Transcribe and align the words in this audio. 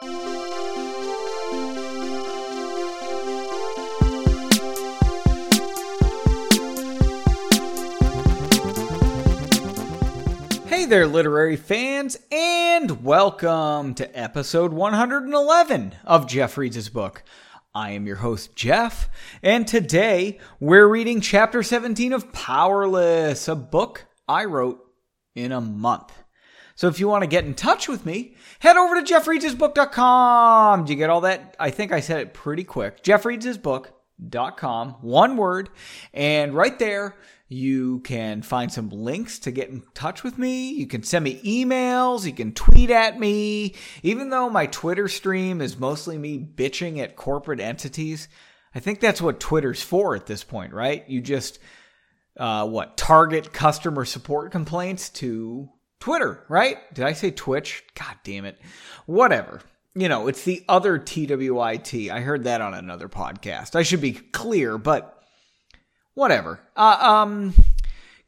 Hey 0.00 0.06
there, 10.84 11.08
literary 11.08 11.56
fans, 11.56 12.16
and 12.30 13.02
welcome 13.02 13.94
to 13.94 14.08
episode 14.16 14.72
111 14.72 15.94
of 16.04 16.28
Jeff 16.28 16.56
Reads 16.56 16.88
Book. 16.90 17.24
I 17.74 17.90
am 17.90 18.06
your 18.06 18.16
host, 18.16 18.54
Jeff, 18.54 19.10
and 19.42 19.66
today 19.66 20.38
we're 20.60 20.86
reading 20.86 21.20
chapter 21.20 21.64
17 21.64 22.12
of 22.12 22.32
Powerless, 22.32 23.48
a 23.48 23.56
book 23.56 24.06
I 24.28 24.44
wrote 24.44 24.78
in 25.34 25.50
a 25.50 25.60
month. 25.60 26.12
So 26.78 26.86
if 26.86 27.00
you 27.00 27.08
want 27.08 27.24
to 27.24 27.28
get 27.28 27.44
in 27.44 27.54
touch 27.54 27.88
with 27.88 28.06
me, 28.06 28.36
head 28.60 28.76
over 28.76 28.94
to 28.94 29.02
jeffreadshisbook.com. 29.02 30.84
Do 30.84 30.92
you 30.92 30.96
get 30.96 31.10
all 31.10 31.22
that? 31.22 31.56
I 31.58 31.70
think 31.70 31.90
I 31.90 31.98
said 31.98 32.20
it 32.20 32.34
pretty 32.34 32.62
quick. 32.62 33.02
jeffreadshisbook.com, 33.02 34.90
one 35.00 35.36
word, 35.36 35.70
and 36.14 36.54
right 36.54 36.78
there, 36.78 37.16
you 37.48 37.98
can 38.02 38.42
find 38.42 38.72
some 38.72 38.90
links 38.90 39.40
to 39.40 39.50
get 39.50 39.70
in 39.70 39.82
touch 39.92 40.22
with 40.22 40.38
me. 40.38 40.70
You 40.70 40.86
can 40.86 41.02
send 41.02 41.24
me 41.24 41.42
emails. 41.42 42.24
You 42.24 42.32
can 42.32 42.52
tweet 42.52 42.92
at 42.92 43.18
me. 43.18 43.74
Even 44.04 44.30
though 44.30 44.48
my 44.48 44.66
Twitter 44.66 45.08
stream 45.08 45.60
is 45.60 45.80
mostly 45.80 46.16
me 46.16 46.38
bitching 46.38 47.00
at 47.00 47.16
corporate 47.16 47.58
entities, 47.58 48.28
I 48.72 48.78
think 48.78 49.00
that's 49.00 49.20
what 49.20 49.40
Twitter's 49.40 49.82
for 49.82 50.14
at 50.14 50.26
this 50.26 50.44
point, 50.44 50.72
right? 50.72 51.02
You 51.08 51.22
just, 51.22 51.58
uh, 52.36 52.68
what, 52.68 52.96
target 52.96 53.52
customer 53.52 54.04
support 54.04 54.52
complaints 54.52 55.08
to 55.08 55.70
Twitter, 56.00 56.44
right? 56.48 56.78
Did 56.94 57.04
I 57.04 57.12
say 57.12 57.30
Twitch? 57.30 57.84
God 57.94 58.16
damn 58.24 58.44
it. 58.44 58.58
Whatever. 59.06 59.60
You 59.94 60.08
know, 60.08 60.28
it's 60.28 60.44
the 60.44 60.64
other 60.68 60.98
TWIT. 60.98 62.10
I 62.10 62.20
heard 62.20 62.44
that 62.44 62.60
on 62.60 62.74
another 62.74 63.08
podcast. 63.08 63.74
I 63.74 63.82
should 63.82 64.00
be 64.00 64.12
clear, 64.12 64.78
but 64.78 65.22
whatever. 66.14 66.60
Uh, 66.76 66.98
um, 67.00 67.54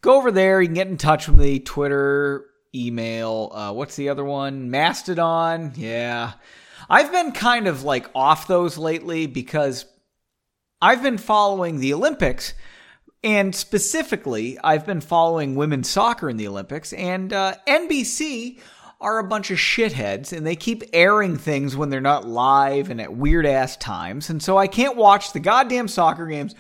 go 0.01 0.17
over 0.17 0.33
there. 0.33 0.61
You 0.61 0.69
can 0.69 0.75
get 0.75 0.89
in 0.89 0.97
touch 0.97 1.29
with 1.29 1.39
me. 1.39 1.61
Twitter, 1.61 2.47
email. 2.75 3.53
Uh, 3.55 3.73
what's 3.73 3.97
the 3.97 4.09
other 4.09 4.25
one? 4.25 4.71
Mastodon. 4.71 5.73
Yeah, 5.77 6.33
I've 6.89 7.13
been 7.13 7.33
kind 7.33 7.69
of 7.69 7.85
like 7.85 8.11
off 8.15 8.49
those 8.49 8.77
lately 8.77 9.27
because 9.27 9.85
I've 10.83 11.03
been 11.03 11.19
following 11.19 11.79
the 11.79 11.95
Olympics. 11.95 12.55
And 13.23 13.55
specifically, 13.55 14.59
I've 14.65 14.87
been 14.87 15.01
following 15.01 15.55
women's 15.55 15.91
soccer 15.91 16.31
in 16.31 16.37
the 16.37 16.49
Olympics, 16.49 16.93
and 16.93 17.33
uh, 17.33 17.55
NBC 17.67 18.61
are 19.01 19.19
a 19.19 19.25
bunch 19.25 19.51
of 19.51 19.59
shitheads, 19.59 20.35
and 20.35 20.47
they 20.47 20.57
keep 20.57 20.85
airing 20.93 21.37
things 21.37 21.77
when 21.77 21.91
they're 21.91 22.01
not 22.01 22.27
live 22.27 22.91
and 22.91 23.01
at 23.01 23.15
weird 23.15 23.47
ass 23.47 23.77
times. 23.77 24.31
And 24.31 24.43
so 24.43 24.57
I 24.57 24.67
can't 24.67 24.97
watch 24.97 25.33
the 25.33 25.41
goddamn 25.41 25.89
soccer 25.89 26.27
games 26.27 26.55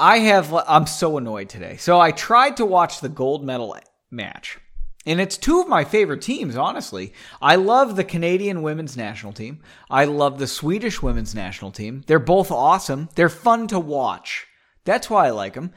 I 0.00 0.20
have, 0.20 0.54
I'm 0.66 0.86
so 0.86 1.18
annoyed 1.18 1.50
today. 1.50 1.76
So 1.76 2.00
I 2.00 2.10
tried 2.10 2.56
to 2.56 2.64
watch 2.64 3.00
the 3.00 3.10
gold 3.10 3.44
medal 3.44 3.76
match. 4.10 4.58
And 5.04 5.20
it's 5.20 5.36
two 5.36 5.60
of 5.60 5.68
my 5.68 5.84
favorite 5.84 6.22
teams, 6.22 6.56
honestly. 6.56 7.12
I 7.42 7.56
love 7.56 7.96
the 7.96 8.04
Canadian 8.04 8.62
women's 8.62 8.96
national 8.96 9.34
team. 9.34 9.60
I 9.90 10.06
love 10.06 10.38
the 10.38 10.46
Swedish 10.46 11.02
women's 11.02 11.34
national 11.34 11.70
team. 11.70 12.02
They're 12.06 12.18
both 12.18 12.50
awesome. 12.50 13.10
They're 13.14 13.28
fun 13.28 13.66
to 13.68 13.78
watch. 13.78 14.46
That's 14.84 15.10
why 15.10 15.26
I 15.26 15.30
like 15.30 15.54
them. 15.54 15.72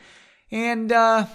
And 0.51 0.91
uh, 0.91 1.25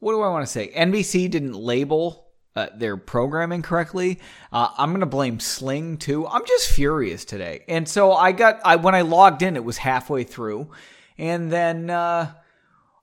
what 0.00 0.12
do 0.12 0.22
I 0.22 0.28
want 0.28 0.46
to 0.46 0.50
say? 0.52 0.72
NBC 0.74 1.30
didn't 1.30 1.54
label 1.54 2.30
uh, 2.56 2.66
their 2.74 2.96
programming 2.96 3.62
correctly. 3.62 4.18
Uh, 4.52 4.68
I'm 4.76 4.92
gonna 4.92 5.06
blame 5.06 5.38
Sling 5.38 5.98
too. 5.98 6.26
I'm 6.26 6.44
just 6.46 6.70
furious 6.70 7.24
today. 7.24 7.64
And 7.68 7.88
so 7.88 8.12
I 8.12 8.32
got 8.32 8.60
I 8.64 8.76
when 8.76 8.94
I 8.94 9.02
logged 9.02 9.42
in, 9.42 9.56
it 9.56 9.64
was 9.64 9.78
halfway 9.78 10.24
through, 10.24 10.70
and 11.16 11.50
then 11.50 11.90
uh, 11.90 12.32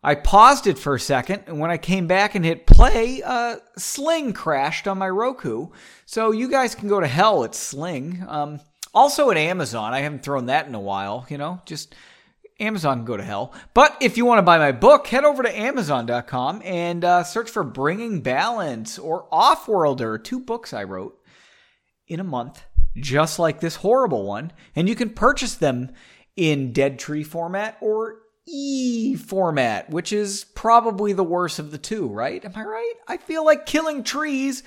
I 0.04 0.16
paused 0.16 0.68
it 0.68 0.78
for 0.78 0.96
a 0.96 1.00
second, 1.00 1.44
and 1.48 1.60
when 1.60 1.72
I 1.72 1.78
came 1.78 2.08
back 2.08 2.36
and 2.36 2.44
hit 2.44 2.68
play, 2.68 3.22
uh, 3.24 3.58
Sling 3.78 4.34
crashed 4.34 4.88
on 4.88 4.98
my 4.98 5.10
Roku. 5.10 5.70
So 6.06 6.32
you 6.32 6.50
guys 6.50 6.76
can 6.76 6.88
go 6.90 7.00
to 7.00 7.08
hell 7.08 7.44
at 7.44 7.56
Sling. 7.56 8.24
Um, 8.28 8.60
also 8.94 9.32
at 9.32 9.38
Amazon, 9.38 9.94
I 9.94 10.00
haven't 10.02 10.24
thrown 10.24 10.48
that 10.48 10.68
in 10.68 10.76
a 10.76 10.80
while. 10.80 11.26
You 11.30 11.38
know, 11.38 11.62
just 11.66 11.96
Amazon 12.60 13.06
go 13.06 13.16
to 13.18 13.24
hell. 13.24 13.54
But 13.74 13.98
if 14.02 14.18
you 14.18 14.26
want 14.26 14.40
to 14.40 14.44
buy 14.44 14.58
my 14.58 14.72
book, 14.72 15.08
head 15.08 15.24
over 15.24 15.44
to 15.44 15.58
Amazon.com 15.58 16.62
and 16.64 17.06
uh, 17.06 17.24
search 17.24 17.50
for 17.50 17.64
Bringing 17.64 18.22
Balance 18.22 18.98
or 18.98 19.28
Offworlder, 19.32 20.24
two 20.24 20.40
books 20.40 20.74
I 20.74 20.84
wrote 20.84 21.20
in 22.08 22.20
a 22.20 22.24
month, 22.24 22.64
just 22.96 23.38
like 23.38 23.60
this 23.60 23.78
horrible 23.78 24.26
one. 24.26 24.52
And 24.76 24.90
you 24.90 24.96
can 24.96 25.12
purchase 25.12 25.56
them 25.56 25.92
in 26.36 26.74
Dead 26.74 26.98
Tree 26.98 27.24
format 27.24 27.78
or 27.82 28.20
E 28.48 29.16
format, 29.16 29.90
which 29.90 30.14
is 30.14 30.46
probably 30.56 31.14
the 31.14 31.24
worst 31.24 31.60
of 31.60 31.72
the 31.72 31.78
two, 31.78 32.08
right? 32.08 32.44
Am 32.44 32.54
I 32.56 32.64
right? 32.64 32.94
I 33.08 33.18
feel 33.18 33.46
like 33.46 33.66
killing 33.66 34.04
trees 34.04 34.64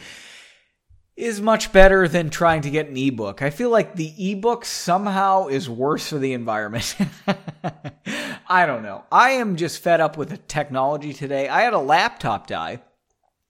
is 1.17 1.41
much 1.41 1.72
better 1.72 2.07
than 2.07 2.31
trying 2.31 2.62
to 2.62 2.71
get 2.71 2.89
an 2.89 2.97
ebook. 2.97 3.43
I 3.43 3.51
feel 3.51 3.71
like 3.71 3.97
the 3.97 4.33
ebook 4.33 4.65
somehow 4.65 5.49
is 5.49 5.69
worse 5.69 6.09
for 6.09 6.19
the 6.19 6.34
environment. 6.34 6.95
I 8.48 8.66
don't 8.66 8.82
know. 8.82 9.04
I 9.10 9.31
am 9.32 9.56
just 9.56 9.82
fed 9.82 10.00
up 10.00 10.16
with 10.16 10.31
the 10.31 10.37
technology 10.37 11.12
today. 11.12 11.48
I 11.48 11.62
had 11.62 11.72
a 11.72 11.78
laptop 11.78 12.47
die, 12.47 12.82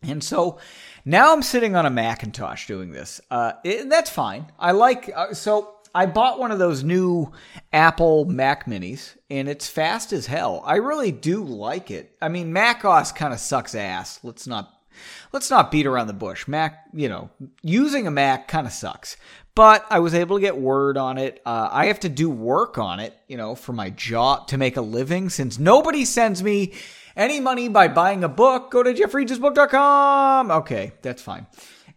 and 0.02 0.22
so 0.22 0.58
now 1.04 1.32
I'm 1.32 1.42
sitting 1.42 1.76
on 1.76 1.86
a 1.86 1.90
Macintosh 1.90 2.66
doing 2.66 2.92
this. 2.92 3.20
Uh, 3.30 3.52
that's 3.86 4.10
fine. 4.10 4.50
I 4.58 4.72
like 4.72 5.10
uh, 5.14 5.34
so 5.34 5.74
I 5.94 6.06
bought 6.06 6.38
one 6.38 6.52
of 6.52 6.58
those 6.58 6.84
new 6.84 7.32
Apple 7.72 8.24
Mac 8.24 8.66
Minis, 8.66 9.16
and 9.28 9.48
it's 9.48 9.68
fast 9.68 10.12
as 10.12 10.26
hell. 10.26 10.62
I 10.64 10.76
really 10.76 11.12
do 11.12 11.42
like 11.42 11.90
it. 11.90 12.16
I 12.22 12.28
mean, 12.28 12.52
Mac 12.52 12.84
OS 12.84 13.12
kind 13.12 13.32
of 13.32 13.40
sucks 13.40 13.74
ass. 13.74 14.20
Let's 14.22 14.46
not 14.46 14.72
let's 15.32 15.50
not 15.50 15.70
beat 15.70 15.86
around 15.86 16.06
the 16.06 16.12
bush. 16.12 16.46
Mac, 16.46 16.84
you 16.92 17.08
know, 17.08 17.30
using 17.62 18.06
a 18.06 18.10
Mac 18.10 18.48
kind 18.48 18.66
of 18.66 18.72
sucks. 18.72 19.16
But 19.54 19.84
I 19.90 19.98
was 19.98 20.14
able 20.14 20.36
to 20.36 20.40
get 20.40 20.56
Word 20.56 20.96
on 20.96 21.18
it. 21.18 21.40
Uh, 21.44 21.68
I 21.70 21.86
have 21.86 22.00
to 22.00 22.08
do 22.08 22.30
work 22.30 22.78
on 22.78 23.00
it, 23.00 23.16
you 23.26 23.36
know, 23.36 23.54
for 23.54 23.72
my 23.72 23.90
job 23.90 24.48
to 24.48 24.58
make 24.58 24.76
a 24.76 24.80
living. 24.80 25.28
Since 25.28 25.58
nobody 25.58 26.04
sends 26.04 26.42
me 26.42 26.72
any 27.16 27.40
money 27.40 27.68
by 27.68 27.88
buying 27.88 28.24
a 28.24 28.28
book, 28.28 28.70
go 28.70 28.82
to 28.82 28.94
jeffreadshisbook.com. 28.94 30.50
Okay, 30.50 30.92
that's 31.02 31.20
fine. 31.20 31.46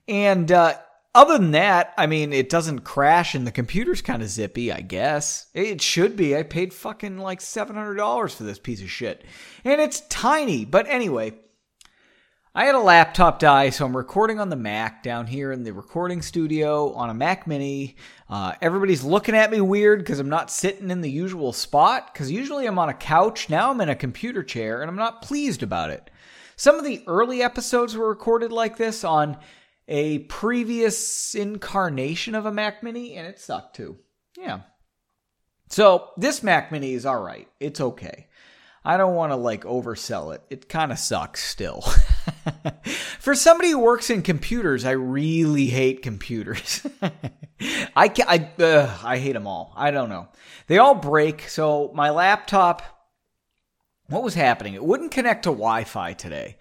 And 0.08 0.52
uh, 0.52 0.76
other 1.16 1.38
than 1.38 1.52
that, 1.52 1.94
I 1.96 2.08
mean, 2.08 2.34
it 2.34 2.50
doesn't 2.50 2.80
crash 2.80 3.36
and 3.36 3.46
the 3.46 3.52
computer's 3.52 4.02
kind 4.02 4.24
of 4.24 4.30
zippy, 4.30 4.72
I 4.72 4.82
guess. 4.82 5.46
It 5.54 5.82
should 5.82 6.16
be. 6.16 6.36
I 6.36 6.42
paid 6.42 6.74
fucking 6.74 7.20
like 7.20 7.40
$700 7.40 8.32
for 8.36 8.44
this 8.44 8.58
piece 8.58 8.82
of 8.82 8.90
shit. 8.90 9.24
And 9.64 9.80
it's 9.80 10.02
tiny. 10.10 10.66
But 10.66 10.88
anyway, 10.88 11.34
I 12.56 12.66
had 12.66 12.76
a 12.76 12.80
laptop 12.80 13.40
die, 13.40 13.72
so 13.72 13.84
I'm 13.84 13.98
recording 13.98 14.40
on 14.40 14.50
the 14.50 14.56
Mac 14.56 15.02
down 15.02 15.26
here 15.26 15.52
in 15.52 15.64
the 15.64 15.74
recording 15.74 16.22
studio 16.22 16.94
on 16.94 17.10
a 17.10 17.14
Mac 17.14 17.48
Mini. 17.48 17.96
Uh, 18.30 18.54
everybody's 18.62 19.04
looking 19.04 19.34
at 19.34 19.50
me 19.50 19.60
weird 19.60 19.98
because 19.98 20.20
I'm 20.20 20.30
not 20.30 20.52
sitting 20.52 20.92
in 20.92 21.02
the 21.02 21.10
usual 21.10 21.52
spot. 21.52 22.14
Because 22.14 22.30
usually 22.30 22.68
I'm 22.68 22.78
on 22.78 22.90
a 22.90 22.94
couch. 22.94 23.50
Now 23.50 23.72
I'm 23.72 23.82
in 23.82 23.90
a 23.90 23.96
computer 23.96 24.44
chair 24.44 24.84
and 24.84 24.90
I'm 24.92 24.96
not 24.96 25.24
pleased 25.24 25.64
about 25.64 25.90
it. 25.90 26.12
Some 26.56 26.76
of 26.76 26.86
the 26.86 27.04
early 27.08 27.42
episodes 27.42 27.98
were 27.98 28.08
recorded 28.08 28.52
like 28.52 28.78
this 28.78 29.04
on 29.04 29.40
a 29.88 30.20
previous 30.20 31.34
incarnation 31.34 32.36
of 32.36 32.46
a 32.46 32.52
Mac 32.52 32.84
Mini, 32.84 33.16
and 33.16 33.26
it 33.26 33.40
sucked 33.40 33.76
too. 33.76 33.98
Yeah. 34.38 34.60
So 35.70 36.10
this 36.18 36.44
Mac 36.44 36.72
Mini 36.72 36.94
is 36.94 37.08
all 37.08 37.20
right. 37.20 37.48
It's 37.60 37.82
okay. 37.82 38.28
I 38.86 38.98
don't 38.98 39.16
want 39.16 39.32
to 39.32 39.38
like 39.38 39.64
oversell 39.64 40.36
it. 40.36 40.44
It 40.52 40.70
kind 40.70 40.92
of 40.92 41.00
sucks 41.00 41.44
still. 41.44 41.84
For 43.20 43.36
somebody 43.36 43.72
who 43.72 43.80
works 43.80 44.10
in 44.10 44.22
computers, 44.22 44.86
I 44.86 44.92
really 44.92 45.68
hate 45.68 46.02
computers. 46.02 46.86
I 47.96 48.08
can, 48.10 48.26
I 48.28 48.90
I 49.04 49.18
hate 49.18 49.34
them 49.34 49.48
all. 49.48 49.74
I 49.76 49.92
don't 49.92 50.10
know. 50.10 50.28
They 50.68 50.78
all 50.78 50.96
break. 50.96 51.48
So 51.50 51.92
my 51.94 52.10
laptop 52.10 52.82
what 54.08 54.24
was 54.24 54.34
happening? 54.34 54.74
It 54.74 54.84
wouldn't 54.84 55.12
connect 55.12 55.44
to 55.44 55.50
Wi-Fi 55.50 56.14
today 56.14 56.58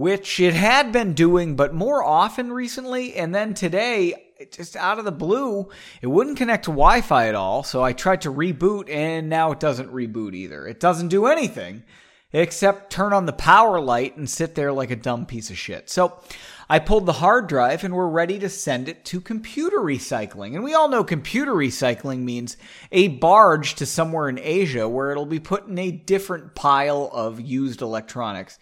which 0.00 0.40
it 0.40 0.54
had 0.54 0.92
been 0.92 1.12
doing, 1.12 1.56
but 1.56 1.74
more 1.74 2.02
often 2.02 2.50
recently. 2.50 3.14
And 3.16 3.34
then 3.34 3.52
today, 3.52 4.14
just 4.50 4.74
out 4.74 4.98
of 4.98 5.04
the 5.04 5.12
blue, 5.12 5.68
it 6.00 6.06
wouldn't 6.06 6.38
connect 6.38 6.64
to 6.64 6.70
Wi 6.70 7.02
Fi 7.02 7.28
at 7.28 7.34
all. 7.34 7.62
So 7.62 7.82
I 7.82 7.92
tried 7.92 8.22
to 8.22 8.32
reboot, 8.32 8.88
and 8.88 9.28
now 9.28 9.52
it 9.52 9.60
doesn't 9.60 9.92
reboot 9.92 10.34
either. 10.34 10.66
It 10.66 10.80
doesn't 10.80 11.08
do 11.08 11.26
anything 11.26 11.82
except 12.32 12.92
turn 12.92 13.12
on 13.12 13.26
the 13.26 13.32
power 13.32 13.80
light 13.80 14.16
and 14.16 14.28
sit 14.28 14.54
there 14.54 14.72
like 14.72 14.90
a 14.90 14.96
dumb 14.96 15.26
piece 15.26 15.50
of 15.50 15.58
shit. 15.58 15.90
So 15.90 16.20
I 16.68 16.78
pulled 16.78 17.06
the 17.06 17.14
hard 17.14 17.48
drive 17.48 17.82
and 17.82 17.94
we're 17.94 18.06
ready 18.06 18.38
to 18.38 18.48
send 18.48 18.88
it 18.88 19.04
to 19.06 19.20
computer 19.20 19.78
recycling. 19.78 20.54
And 20.54 20.62
we 20.62 20.74
all 20.74 20.88
know 20.88 21.02
computer 21.02 21.52
recycling 21.52 22.20
means 22.20 22.56
a 22.92 23.08
barge 23.08 23.74
to 23.76 23.86
somewhere 23.86 24.28
in 24.28 24.38
Asia 24.38 24.88
where 24.88 25.10
it'll 25.10 25.26
be 25.26 25.40
put 25.40 25.66
in 25.66 25.78
a 25.78 25.90
different 25.90 26.54
pile 26.54 27.10
of 27.12 27.40
used 27.40 27.82
electronics. 27.82 28.58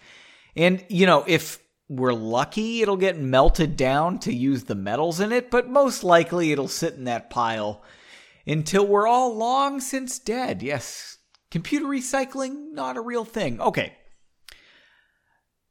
And, 0.56 0.82
you 0.88 1.04
know, 1.06 1.24
if 1.26 1.58
we're 1.90 2.14
lucky 2.14 2.80
it'll 2.82 2.96
get 2.96 3.18
melted 3.18 3.76
down 3.76 4.18
to 4.20 4.32
use 4.32 4.64
the 4.64 4.74
metals 4.74 5.20
in 5.20 5.32
it, 5.32 5.50
but 5.50 5.68
most 5.68 6.02
likely 6.02 6.52
it'll 6.52 6.68
sit 6.68 6.94
in 6.94 7.04
that 7.04 7.28
pile 7.28 7.82
until 8.46 8.86
we're 8.86 9.06
all 9.06 9.36
long 9.36 9.80
since 9.80 10.18
dead. 10.18 10.62
Yes, 10.62 11.17
computer 11.50 11.86
recycling, 11.86 12.72
not 12.72 12.96
a 12.96 13.00
real 13.00 13.24
thing. 13.24 13.60
Okay. 13.60 13.94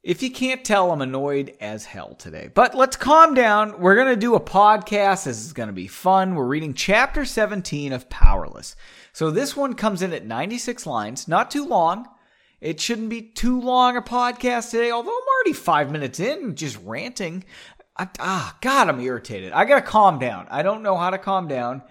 If 0.03 0.23
you 0.23 0.31
can't 0.31 0.63
tell, 0.63 0.91
I'm 0.91 1.01
annoyed 1.01 1.53
as 1.59 1.85
hell 1.85 2.15
today. 2.15 2.49
But 2.53 2.75
let's 2.75 2.95
calm 2.95 3.33
down. 3.33 3.81
We're 3.81 3.95
going 3.95 4.07
to 4.07 4.15
do 4.15 4.35
a 4.35 4.39
podcast. 4.39 5.25
This 5.25 5.43
is 5.43 5.51
going 5.51 5.67
to 5.67 5.73
be 5.73 5.87
fun. 5.87 6.35
We're 6.35 6.45
reading 6.45 6.73
chapter 6.73 7.25
17 7.25 7.91
of 7.91 8.09
Powerless. 8.09 8.75
So 9.11 9.31
this 9.31 9.57
one 9.57 9.73
comes 9.73 10.01
in 10.01 10.13
at 10.13 10.25
96 10.25 10.85
lines, 10.85 11.27
not 11.27 11.51
too 11.51 11.65
long. 11.65 12.07
It 12.61 12.79
shouldn't 12.79 13.09
be 13.09 13.21
too 13.21 13.59
long 13.59 13.97
a 13.97 14.01
podcast 14.01 14.71
today, 14.71 14.91
although 14.91 15.11
I'm 15.11 15.27
already 15.37 15.53
five 15.53 15.91
minutes 15.91 16.19
in, 16.19 16.55
just 16.55 16.79
ranting. 16.83 17.43
I, 17.97 18.07
ah, 18.19 18.57
God, 18.61 18.89
I'm 18.89 18.99
irritated. 18.99 19.51
I 19.51 19.65
gotta 19.65 19.81
calm 19.81 20.19
down. 20.19 20.47
I 20.49 20.63
don't 20.63 20.83
know 20.83 20.97
how 20.97 21.09
to 21.09 21.17
calm 21.17 21.47
down. 21.47 21.81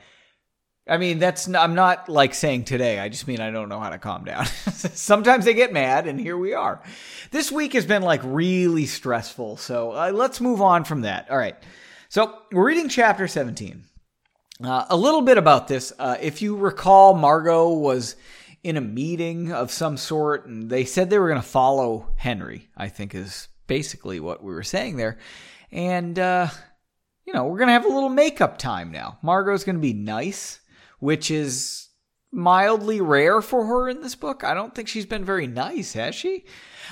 I 0.88 0.98
mean, 0.98 1.18
that's 1.18 1.48
not, 1.48 1.64
I'm 1.64 1.74
not 1.74 2.08
like 2.08 2.32
saying 2.32 2.64
today. 2.64 3.00
I 3.00 3.08
just 3.08 3.26
mean 3.26 3.40
I 3.40 3.50
don't 3.50 3.68
know 3.68 3.80
how 3.80 3.90
to 3.90 3.98
calm 3.98 4.24
down. 4.24 4.46
Sometimes 4.72 5.44
they 5.44 5.54
get 5.54 5.72
mad, 5.72 6.06
and 6.06 6.20
here 6.20 6.36
we 6.36 6.54
are. 6.54 6.80
This 7.32 7.50
week 7.50 7.72
has 7.72 7.84
been 7.84 8.02
like 8.02 8.20
really 8.22 8.86
stressful, 8.86 9.56
so 9.56 9.90
uh, 9.92 10.12
let's 10.14 10.40
move 10.40 10.62
on 10.62 10.84
from 10.84 11.00
that. 11.00 11.28
All 11.28 11.38
right. 11.38 11.56
So 12.08 12.38
we're 12.52 12.66
reading 12.66 12.88
chapter 12.88 13.26
17. 13.26 13.82
Uh, 14.62 14.86
a 14.88 14.96
little 14.96 15.22
bit 15.22 15.38
about 15.38 15.66
this. 15.66 15.92
Uh, 15.98 16.16
if 16.20 16.40
you 16.40 16.56
recall, 16.56 17.14
Margot 17.14 17.70
was 17.70 18.14
in 18.62 18.76
a 18.76 18.80
meeting 18.80 19.52
of 19.52 19.72
some 19.72 19.96
sort, 19.96 20.46
and 20.46 20.70
they 20.70 20.84
said 20.84 21.10
they 21.10 21.18
were 21.18 21.28
going 21.28 21.42
to 21.42 21.46
follow 21.46 22.12
Henry. 22.16 22.68
I 22.76 22.88
think 22.88 23.12
is 23.12 23.48
basically 23.66 24.20
what 24.20 24.42
we 24.42 24.52
were 24.52 24.62
saying 24.62 24.98
there, 24.98 25.18
and 25.72 26.16
uh, 26.16 26.46
you 27.24 27.32
know 27.32 27.46
we're 27.46 27.58
going 27.58 27.68
to 27.68 27.72
have 27.72 27.84
a 27.84 27.92
little 27.92 28.08
makeup 28.08 28.56
time 28.56 28.92
now. 28.92 29.18
Margot's 29.20 29.64
going 29.64 29.76
to 29.76 29.82
be 29.82 29.92
nice 29.92 30.60
which 30.98 31.30
is 31.30 31.86
mildly 32.32 33.00
rare 33.00 33.40
for 33.40 33.66
her 33.66 33.88
in 33.88 34.02
this 34.02 34.14
book. 34.14 34.44
I 34.44 34.54
don't 34.54 34.74
think 34.74 34.88
she's 34.88 35.06
been 35.06 35.24
very 35.24 35.46
nice, 35.46 35.94
has 35.94 36.14
she? 36.14 36.44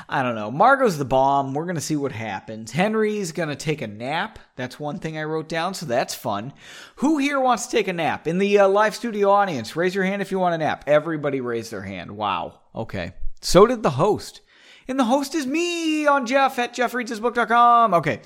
I 0.08 0.22
don't 0.22 0.34
know. 0.34 0.50
Margot's 0.50 0.96
the 0.98 1.04
bomb. 1.04 1.54
We're 1.54 1.66
going 1.66 1.74
to 1.76 1.80
see 1.80 1.96
what 1.96 2.12
happens. 2.12 2.72
Henry's 2.72 3.32
going 3.32 3.50
to 3.50 3.56
take 3.56 3.82
a 3.82 3.86
nap. 3.86 4.38
That's 4.56 4.80
one 4.80 4.98
thing 4.98 5.18
I 5.18 5.24
wrote 5.24 5.48
down, 5.48 5.74
so 5.74 5.86
that's 5.86 6.14
fun. 6.14 6.52
Who 6.96 7.18
here 7.18 7.38
wants 7.38 7.66
to 7.66 7.76
take 7.76 7.88
a 7.88 7.92
nap? 7.92 8.26
In 8.26 8.38
the 8.38 8.58
uh, 8.58 8.68
live 8.68 8.94
studio 8.94 9.30
audience, 9.30 9.76
raise 9.76 9.94
your 9.94 10.04
hand 10.04 10.22
if 10.22 10.30
you 10.30 10.38
want 10.38 10.54
a 10.54 10.58
nap. 10.58 10.84
Everybody 10.86 11.40
raised 11.40 11.70
their 11.70 11.82
hand. 11.82 12.12
Wow. 12.12 12.60
Okay. 12.74 13.14
So 13.40 13.66
did 13.66 13.82
the 13.82 13.90
host. 13.90 14.40
And 14.88 14.98
the 14.98 15.04
host 15.04 15.34
is 15.34 15.46
me 15.46 16.06
on 16.06 16.26
Jeff 16.26 16.58
at 16.58 16.74
jeffreadshisbook.com. 16.74 17.94
Okay. 17.94 18.20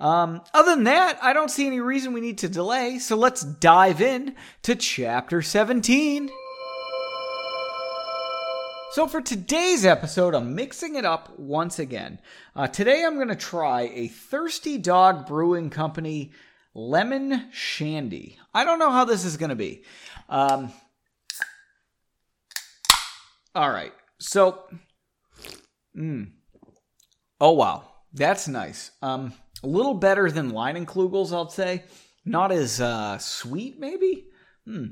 Um, 0.00 0.40
other 0.54 0.74
than 0.74 0.84
that, 0.84 1.18
I 1.22 1.34
don't 1.34 1.50
see 1.50 1.66
any 1.66 1.80
reason 1.80 2.12
we 2.12 2.22
need 2.22 2.38
to 2.38 2.48
delay, 2.48 2.98
so 2.98 3.16
let's 3.16 3.42
dive 3.42 4.00
in 4.00 4.34
to 4.62 4.74
chapter 4.74 5.42
17. 5.42 6.30
So, 8.92 9.06
for 9.06 9.20
today's 9.20 9.84
episode, 9.84 10.34
I'm 10.34 10.56
mixing 10.56 10.96
it 10.96 11.04
up 11.04 11.38
once 11.38 11.78
again. 11.78 12.18
Uh, 12.56 12.66
today, 12.66 13.04
I'm 13.04 13.16
going 13.16 13.28
to 13.28 13.36
try 13.36 13.82
a 13.82 14.08
Thirsty 14.08 14.78
Dog 14.78 15.26
Brewing 15.28 15.70
Company 15.70 16.32
Lemon 16.74 17.50
Shandy. 17.52 18.38
I 18.54 18.64
don't 18.64 18.78
know 18.78 18.90
how 18.90 19.04
this 19.04 19.24
is 19.24 19.36
going 19.36 19.50
to 19.50 19.56
be. 19.56 19.84
Um, 20.28 20.72
all 23.54 23.70
right. 23.70 23.92
So, 24.18 24.64
mm, 25.96 26.30
oh 27.40 27.52
wow, 27.52 27.84
that's 28.12 28.48
nice. 28.48 28.90
Um, 29.02 29.32
a 29.62 29.66
little 29.66 29.94
better 29.94 30.30
than 30.30 30.52
Leinenkugel's, 30.52 31.32
I'll 31.32 31.48
say. 31.48 31.84
Not 32.24 32.52
as 32.52 32.80
uh, 32.80 33.18
sweet, 33.18 33.78
maybe. 33.78 34.26
Hmm. 34.64 34.86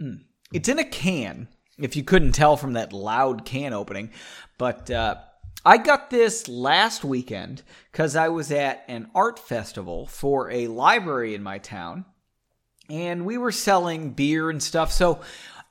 Mm. 0.00 0.20
It's 0.52 0.68
in 0.68 0.78
a 0.78 0.84
can, 0.84 1.48
if 1.78 1.96
you 1.96 2.04
couldn't 2.04 2.32
tell 2.32 2.56
from 2.56 2.74
that 2.74 2.92
loud 2.92 3.44
can 3.44 3.72
opening. 3.72 4.10
But 4.56 4.90
uh, 4.90 5.16
I 5.64 5.78
got 5.78 6.10
this 6.10 6.48
last 6.48 7.04
weekend 7.04 7.62
because 7.90 8.16
I 8.16 8.28
was 8.28 8.50
at 8.52 8.84
an 8.88 9.10
art 9.14 9.38
festival 9.38 10.06
for 10.06 10.50
a 10.50 10.68
library 10.68 11.34
in 11.34 11.42
my 11.42 11.58
town, 11.58 12.04
and 12.88 13.26
we 13.26 13.36
were 13.36 13.52
selling 13.52 14.10
beer 14.10 14.50
and 14.50 14.62
stuff. 14.62 14.92
So 14.92 15.20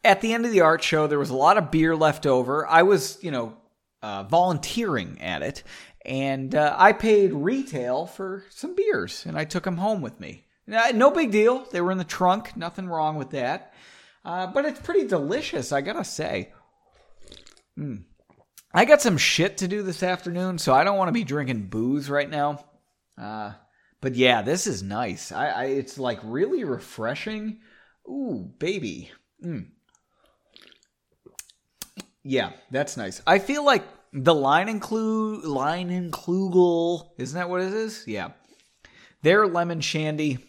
at 0.04 0.22
the 0.22 0.34
end 0.34 0.46
of 0.46 0.52
the 0.52 0.62
art 0.62 0.84
show, 0.84 1.08
there 1.08 1.20
was 1.20 1.30
a 1.30 1.36
lot 1.36 1.58
of 1.58 1.72
beer 1.72 1.96
left 1.96 2.26
over. 2.26 2.68
I 2.68 2.84
was, 2.84 3.18
you 3.22 3.32
know, 3.32 3.58
uh, 4.02 4.24
volunteering 4.24 5.20
at 5.22 5.42
it, 5.42 5.64
and 6.08 6.56
uh, 6.56 6.74
I 6.78 6.94
paid 6.94 7.34
retail 7.34 8.06
for 8.06 8.46
some 8.50 8.76
beers, 8.76 9.26
and 9.28 9.38
I 9.38 9.44
took 9.44 9.64
them 9.64 9.78
home 9.78 10.02
with 10.02 10.20
me. 10.20 10.46
No 10.66 11.12
big 11.12 11.32
deal. 11.32 11.66
They 11.72 11.82
were 11.82 11.92
in 11.92 11.98
the 11.98 12.04
trunk. 12.04 12.56
Nothing 12.58 12.88
wrong 12.88 13.18
with 13.18 13.32
that. 13.32 13.74
Uh, 14.26 14.48
but 14.48 14.66
it's 14.66 14.80
pretty 14.80 15.08
delicious, 15.08 15.72
I 15.72 15.82
gotta 15.82 16.04
say. 16.04 16.54
Mm. 17.78 18.04
I 18.74 18.86
got 18.86 19.02
some 19.02 19.18
shit 19.18 19.58
to 19.58 19.68
do 19.68 19.84
this 19.84 20.04
afternoon, 20.04 20.58
so 20.58 20.74
I 20.74 20.84
don't 20.84 20.98
want 20.98 21.08
to 21.10 21.14
be 21.14 21.24
drinking 21.24 21.68
booze 21.68 22.10
right 22.10 22.30
now. 22.30 22.66
Uh, 23.18 23.54
but 24.02 24.16
yeah, 24.16 24.42
this 24.42 24.68
is 24.68 24.84
nice. 24.84 25.32
I, 25.32 25.48
I, 25.48 25.64
it's 25.66 25.98
like 25.98 26.20
really 26.24 26.64
refreshing. 26.64 27.60
Ooh, 28.08 28.52
baby. 28.60 29.12
Mm. 29.44 29.70
Yeah, 32.24 32.52
that's 32.72 32.98
nice. 32.98 33.22
I 33.26 33.40
feel 33.40 33.64
like 33.64 33.84
the 34.14 34.34
line 34.34 34.70
include 34.70 35.44
line 35.46 35.90
inclugal 35.90 37.12
isn't 37.18 37.38
that 37.38 37.50
what 37.50 37.62
it 37.62 37.74
is? 37.74 38.04
Yeah. 38.08 38.30
Their 39.22 39.48
lemon 39.48 39.82
shandy 39.82 40.40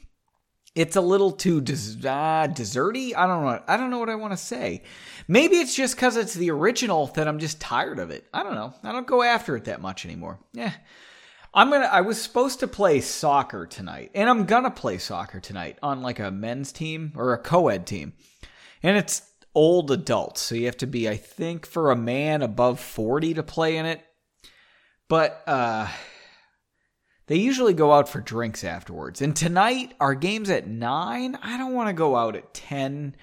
it's 0.75 0.95
a 0.95 1.01
little 1.01 1.33
too 1.33 1.61
des- 1.61 2.07
uh, 2.09 2.47
desserty? 2.47 3.13
I 3.17 3.27
don't 3.27 3.43
know 3.43 3.61
i 3.67 3.77
don't 3.77 3.91
know 3.91 3.99
what 3.99 4.11
i 4.11 4.15
want 4.15 4.33
to 4.33 4.37
say. 4.37 4.85
Maybe 5.27 5.57
it's 5.57 5.75
just 5.75 5.97
because 5.97 6.17
it's 6.17 6.35
the 6.35 6.51
original 6.51 7.09
that 7.09 7.27
i'm 7.27 7.39
just 7.39 7.61
tired 7.61 7.99
of 7.99 8.11
it. 8.11 8.27
I 8.33 8.43
don't 8.43 8.55
know. 8.55 8.73
I 8.83 8.93
don't 8.93 9.07
go 9.07 9.23
after 9.23 9.57
it 9.57 9.65
that 9.65 9.81
much 9.81 10.05
anymore. 10.05 10.39
Yeah. 10.53 10.73
I'm 11.53 11.71
gonna 11.71 11.87
i 11.87 12.03
was 12.03 12.21
supposed 12.21 12.61
to 12.61 12.69
play 12.69 13.01
soccer 13.01 13.67
tonight 13.67 14.11
and 14.15 14.29
i'm 14.29 14.45
gonna 14.45 14.71
play 14.71 14.99
soccer 14.99 15.41
tonight 15.41 15.79
on 15.83 16.03
like 16.03 16.21
a 16.21 16.31
men's 16.31 16.73
team 16.73 17.13
or 17.17 17.33
a 17.33 17.39
co-ed 17.39 17.87
team. 17.87 18.13
And 18.83 18.97
it's 18.97 19.23
old 19.59 19.91
adults. 19.91 20.41
So 20.41 20.55
you 20.55 20.67
have 20.67 20.77
to 20.77 20.87
be, 20.87 21.09
I 21.09 21.17
think, 21.17 21.67
for 21.67 21.91
a 21.91 21.97
man 21.97 22.43
above 22.43 22.79
40 22.79 23.35
to 23.35 23.43
play 23.43 23.77
in 23.77 23.87
it. 23.87 24.01
But 25.09 25.43
uh, 25.49 25.89
they 27.27 27.37
usually 27.37 27.75
go 27.75 27.93
out 27.93 28.09
for 28.09 28.21
drinks 28.21 28.63
afterwards. 28.63 29.21
And 29.21 29.35
tonight, 29.35 29.95
our 29.99 30.15
game's 30.15 30.49
at 30.49 30.69
9. 30.69 31.39
I 31.43 31.59
don't 31.59 31.75
want 31.75 31.89
to 31.89 31.93
go 31.93 32.15
out 32.15 32.37
at 32.37 32.55
10. 32.55 33.17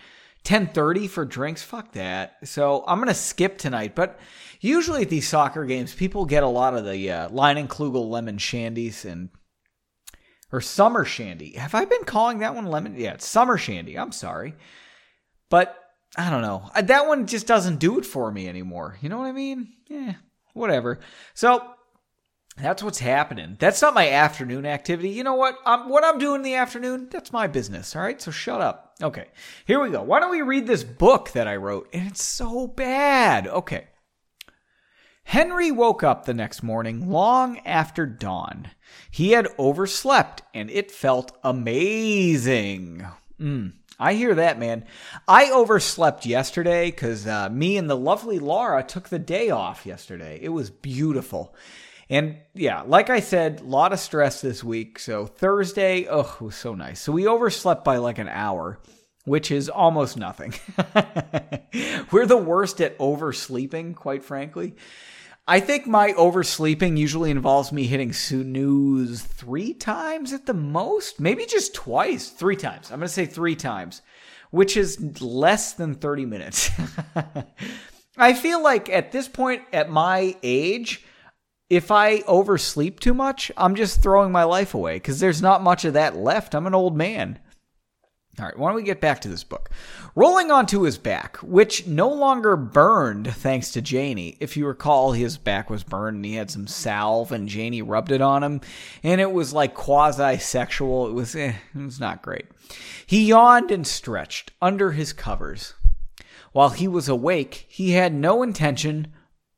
10:30 0.43 1.09
for 1.09 1.25
drinks 1.25 1.63
fuck 1.63 1.93
that 1.93 2.35
so 2.43 2.83
i'm 2.87 2.99
gonna 2.99 3.15
skip 3.15 3.57
tonight 3.57 3.95
but 3.95 4.19
usually 4.61 5.01
at 5.01 5.09
these 5.09 5.27
soccer 5.27 5.65
games 5.65 5.95
people 5.95 6.23
get 6.23 6.43
a 6.43 6.47
lot 6.47 6.77
of 6.77 6.85
the 6.85 7.09
uh, 7.09 7.27
Leinenkugel's 7.29 8.07
lemon 8.07 8.37
shandies 8.37 9.05
and 9.05 9.29
or 10.51 10.61
summer 10.61 11.03
shandy 11.03 11.53
have 11.53 11.73
i 11.73 11.83
been 11.83 12.03
calling 12.03 12.37
that 12.37 12.53
one 12.53 12.67
lemon 12.67 12.93
yeah 12.95 13.13
it's 13.13 13.25
summer 13.25 13.57
shandy 13.57 13.97
i'm 13.97 14.11
sorry 14.11 14.53
but 15.49 15.84
I 16.17 16.29
don't 16.29 16.41
know. 16.41 16.69
Uh, 16.73 16.81
that 16.83 17.07
one 17.07 17.27
just 17.27 17.47
doesn't 17.47 17.79
do 17.79 17.99
it 17.99 18.05
for 18.05 18.31
me 18.31 18.47
anymore. 18.47 18.97
You 19.01 19.09
know 19.09 19.17
what 19.17 19.27
I 19.27 19.31
mean? 19.31 19.73
Yeah, 19.87 20.13
whatever. 20.53 20.99
So 21.33 21.61
that's 22.57 22.81
what's 22.81 22.99
happening. 22.99 23.57
That's 23.59 23.81
not 23.81 23.93
my 23.93 24.09
afternoon 24.09 24.65
activity. 24.65 25.09
You 25.09 25.23
know 25.23 25.35
what? 25.35 25.57
Um, 25.65 25.89
what 25.89 26.05
I'm 26.05 26.17
doing 26.17 26.37
in 26.37 26.43
the 26.43 26.55
afternoon, 26.55 27.09
that's 27.11 27.33
my 27.33 27.47
business. 27.47 27.95
All 27.95 28.01
right, 28.01 28.21
so 28.21 28.31
shut 28.31 28.61
up. 28.61 28.95
Okay, 29.03 29.27
here 29.65 29.81
we 29.81 29.89
go. 29.89 30.01
Why 30.03 30.19
don't 30.21 30.31
we 30.31 30.41
read 30.41 30.67
this 30.67 30.83
book 30.83 31.31
that 31.31 31.47
I 31.47 31.57
wrote? 31.57 31.89
And 31.91 32.07
it's 32.07 32.23
so 32.23 32.67
bad. 32.67 33.47
Okay. 33.47 33.87
Henry 35.25 35.71
woke 35.71 36.03
up 36.03 36.25
the 36.25 36.35
next 36.35 36.61
morning 36.61 37.09
long 37.09 37.57
after 37.65 38.05
dawn. 38.05 38.69
He 39.09 39.31
had 39.31 39.47
overslept 39.57 40.43
and 40.53 40.69
it 40.69 40.91
felt 40.91 41.35
amazing. 41.43 43.05
Mm. 43.39 43.73
I 43.99 44.13
hear 44.13 44.35
that, 44.35 44.59
man. 44.59 44.85
I 45.27 45.51
overslept 45.51 46.25
yesterday 46.25 46.91
because 46.91 47.25
uh, 47.25 47.49
me 47.49 47.77
and 47.77 47.89
the 47.89 47.95
lovely 47.95 48.39
Laura 48.39 48.83
took 48.83 49.09
the 49.09 49.19
day 49.19 49.49
off 49.49 49.85
yesterday. 49.85 50.39
It 50.41 50.49
was 50.49 50.69
beautiful. 50.69 51.55
And 52.09 52.37
yeah, 52.53 52.81
like 52.81 53.09
I 53.09 53.19
said, 53.19 53.61
a 53.61 53.63
lot 53.63 53.93
of 53.93 53.99
stress 53.99 54.41
this 54.41 54.63
week. 54.63 54.99
So 54.99 55.25
Thursday, 55.25 56.07
oh, 56.09 56.37
was 56.39 56.55
so 56.55 56.75
nice. 56.75 57.01
So 57.01 57.11
we 57.11 57.27
overslept 57.27 57.83
by 57.83 57.97
like 57.97 58.19
an 58.19 58.27
hour, 58.27 58.79
which 59.23 59.49
is 59.49 59.69
almost 59.69 60.17
nothing. 60.17 60.53
We're 62.11 62.27
the 62.27 62.37
worst 62.37 62.81
at 62.81 62.97
oversleeping, 62.99 63.95
quite 63.95 64.23
frankly. 64.23 64.75
I 65.47 65.59
think 65.59 65.85
my 65.85 66.11
oversleeping 66.13 66.97
usually 66.97 67.29
involves 67.29 67.71
me 67.71 67.83
hitting 67.83 68.13
snooze 68.13 69.21
three 69.21 69.75
times 69.75 70.33
at 70.33 70.47
the 70.47 70.55
most, 70.55 71.19
maybe 71.19 71.45
just 71.45 71.75
twice, 71.75 72.29
three 72.29 72.55
times. 72.55 72.91
I'm 72.91 72.97
going 72.99 73.07
to 73.07 73.13
say 73.13 73.27
three 73.27 73.55
times, 73.55 74.01
which 74.49 74.75
is 74.75 75.21
less 75.21 75.73
than 75.73 75.93
30 75.93 76.25
minutes. 76.25 76.71
I 78.17 78.33
feel 78.33 78.63
like 78.63 78.89
at 78.89 79.11
this 79.11 79.27
point, 79.27 79.61
at 79.71 79.89
my 79.89 80.35
age, 80.41 81.05
if 81.69 81.91
I 81.91 82.21
oversleep 82.27 82.99
too 82.99 83.13
much, 83.13 83.51
I'm 83.55 83.75
just 83.75 84.01
throwing 84.01 84.31
my 84.31 84.45
life 84.45 84.73
away 84.73 84.95
because 84.95 85.19
there's 85.19 85.43
not 85.43 85.61
much 85.61 85.85
of 85.85 85.93
that 85.93 86.15
left. 86.15 86.55
I'm 86.55 86.65
an 86.65 86.73
old 86.75 86.97
man. 86.97 87.39
All 88.37 88.45
right, 88.45 88.57
why 88.57 88.69
don't 88.69 88.75
we 88.75 88.83
get 88.83 88.99
back 88.99 89.21
to 89.21 89.29
this 89.29 89.45
book? 89.45 89.69
Rolling 90.13 90.51
onto 90.51 90.81
his 90.81 90.97
back, 90.97 91.37
which 91.37 91.87
no 91.87 92.09
longer 92.09 92.57
burned 92.57 93.33
thanks 93.33 93.71
to 93.71 93.81
Janie. 93.81 94.35
If 94.41 94.57
you 94.57 94.67
recall, 94.67 95.13
his 95.13 95.37
back 95.37 95.69
was 95.69 95.85
burned 95.85 96.17
and 96.17 96.25
he 96.25 96.35
had 96.35 96.51
some 96.51 96.67
salve 96.67 97.31
and 97.31 97.47
Janie 97.47 97.81
rubbed 97.81 98.11
it 98.11 98.21
on 98.21 98.43
him 98.43 98.59
and 99.03 99.21
it 99.21 99.31
was 99.31 99.53
like 99.53 99.73
quasi 99.73 100.37
sexual. 100.37 101.07
It 101.07 101.13
was, 101.13 101.33
eh, 101.35 101.53
it 101.73 101.79
was 101.79 101.99
not 101.99 102.21
great. 102.21 102.45
He 103.05 103.27
yawned 103.27 103.71
and 103.71 103.87
stretched 103.87 104.51
under 104.61 104.91
his 104.91 105.13
covers. 105.13 105.73
While 106.51 106.69
he 106.69 106.87
was 106.87 107.07
awake, 107.07 107.65
he 107.69 107.91
had 107.91 108.13
no 108.13 108.41
intention, 108.41 109.13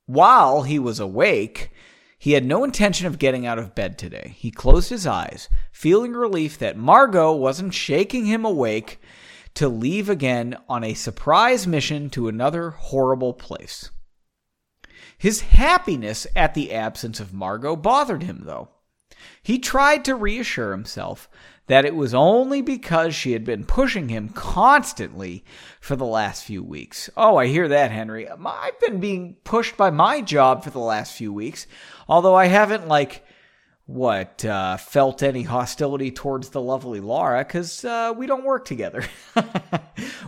while 0.06 0.64
he 0.64 0.80
was 0.80 1.00
awake, 1.00 1.72
he 2.18 2.32
had 2.32 2.46
no 2.46 2.64
intention 2.64 3.06
of 3.06 3.20
getting 3.20 3.46
out 3.46 3.60
of 3.60 3.76
bed 3.76 3.98
today. 3.98 4.36
He 4.38 4.50
closed 4.50 4.90
his 4.90 5.06
eyes, 5.06 5.50
feeling 5.72 6.14
relief 6.14 6.58
that 6.58 6.78
Margot 6.78 7.34
wasn't 7.34 7.74
shaking 7.74 8.26
him 8.26 8.44
awake 8.44 9.00
to 9.54 9.70
leave 9.70 10.10
again 10.10 10.58
on 10.68 10.84
a 10.84 10.94
surprise 10.94 11.68
mission 11.68 12.10
to 12.12 12.28
another 12.28 12.72
horrible 12.72 13.34
place. 13.34 13.92
His 15.18 15.42
happiness 15.42 16.28
at 16.36 16.54
the 16.54 16.74
absence 16.74 17.20
of 17.20 17.34
Margot 17.34 17.76
bothered 17.76 18.24
him, 18.24 18.44
though. 18.46 18.70
He 19.42 19.58
tried 19.58 20.06
to 20.06 20.16
reassure 20.16 20.72
himself 20.72 21.30
that 21.68 21.86
it 21.86 21.96
was 21.96 22.14
only 22.14 22.62
because 22.62 23.14
she 23.14 23.34
had 23.34 23.44
been 23.44 23.66
pushing 23.66 24.10
him 24.10 24.30
constantly 24.30 25.44
for 25.80 25.96
the 25.96 26.06
last 26.06 26.44
few 26.44 26.64
weeks. 26.64 27.10
Oh, 27.16 27.38
I 27.38 27.48
hear 27.48 27.68
that, 27.68 27.92
Henry. 27.92 28.28
I've 28.28 28.80
been 28.80 29.00
being 29.00 29.36
pushed 29.44 29.78
by 29.78 29.90
my 29.90 30.22
job 30.22 30.64
for 30.64 30.70
the 30.70 30.80
last 30.80 31.14
few 31.16 31.32
weeks, 31.32 31.68
although 32.08 32.36
I 32.36 32.46
haven't, 32.46 32.88
like, 32.88 33.26
what, 33.86 34.44
uh, 34.44 34.78
felt 34.78 35.22
any 35.24 35.44
hostility 35.44 36.12
towards 36.12 36.50
the 36.50 36.62
lovely 36.62 37.02
Laura, 37.02 37.44
because 37.44 37.84
uh, 37.84 38.14
we 38.16 38.28
don't 38.28 38.46
work 38.46 38.66
together. 38.66 39.04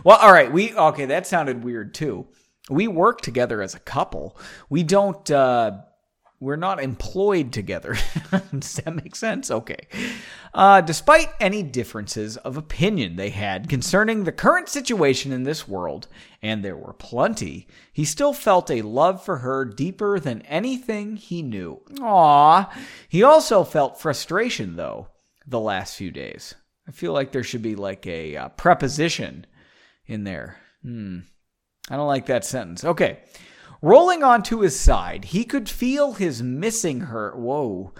well, 0.04 0.18
all 0.18 0.32
right, 0.32 0.52
we, 0.52 0.74
okay, 0.74 1.06
that 1.06 1.26
sounded 1.26 1.64
weird 1.64 1.94
too. 1.94 2.26
We 2.68 2.86
work 2.86 3.22
together 3.22 3.62
as 3.62 3.74
a 3.74 3.80
couple. 3.80 4.38
We 4.68 4.82
don't, 4.82 5.28
uh, 5.30 5.72
we're 6.40 6.56
not 6.56 6.82
employed 6.82 7.52
together. 7.52 7.94
Does 8.58 8.74
that 8.74 8.96
make 8.96 9.14
sense? 9.14 9.50
Okay. 9.50 9.86
Uh, 10.54 10.80
despite 10.80 11.28
any 11.38 11.62
differences 11.62 12.38
of 12.38 12.56
opinion 12.56 13.16
they 13.16 13.28
had 13.28 13.68
concerning 13.68 14.24
the 14.24 14.32
current 14.32 14.68
situation 14.68 15.32
in 15.32 15.42
this 15.42 15.68
world, 15.68 16.08
and 16.40 16.64
there 16.64 16.76
were 16.76 16.94
plenty, 16.94 17.68
he 17.92 18.06
still 18.06 18.32
felt 18.32 18.70
a 18.70 18.80
love 18.80 19.22
for 19.22 19.38
her 19.38 19.66
deeper 19.66 20.18
than 20.18 20.40
anything 20.42 21.16
he 21.16 21.42
knew. 21.42 21.82
Aww. 21.98 22.72
He 23.06 23.22
also 23.22 23.62
felt 23.62 24.00
frustration, 24.00 24.76
though, 24.76 25.08
the 25.46 25.60
last 25.60 25.94
few 25.94 26.10
days. 26.10 26.54
I 26.88 26.92
feel 26.92 27.12
like 27.12 27.32
there 27.32 27.44
should 27.44 27.62
be 27.62 27.76
like 27.76 28.06
a 28.06 28.36
uh, 28.36 28.48
preposition 28.48 29.46
in 30.06 30.24
there. 30.24 30.56
Hmm. 30.82 31.18
I 31.90 31.96
don't 31.96 32.06
like 32.06 32.26
that 32.26 32.46
sentence. 32.46 32.82
Okay. 32.82 33.18
Rolling 33.82 34.22
onto 34.22 34.60
his 34.60 34.78
side, 34.78 35.26
he 35.26 35.44
could 35.44 35.68
feel 35.68 36.12
his 36.12 36.42
missing 36.42 37.00
her. 37.00 37.32
Whoa. 37.34 37.92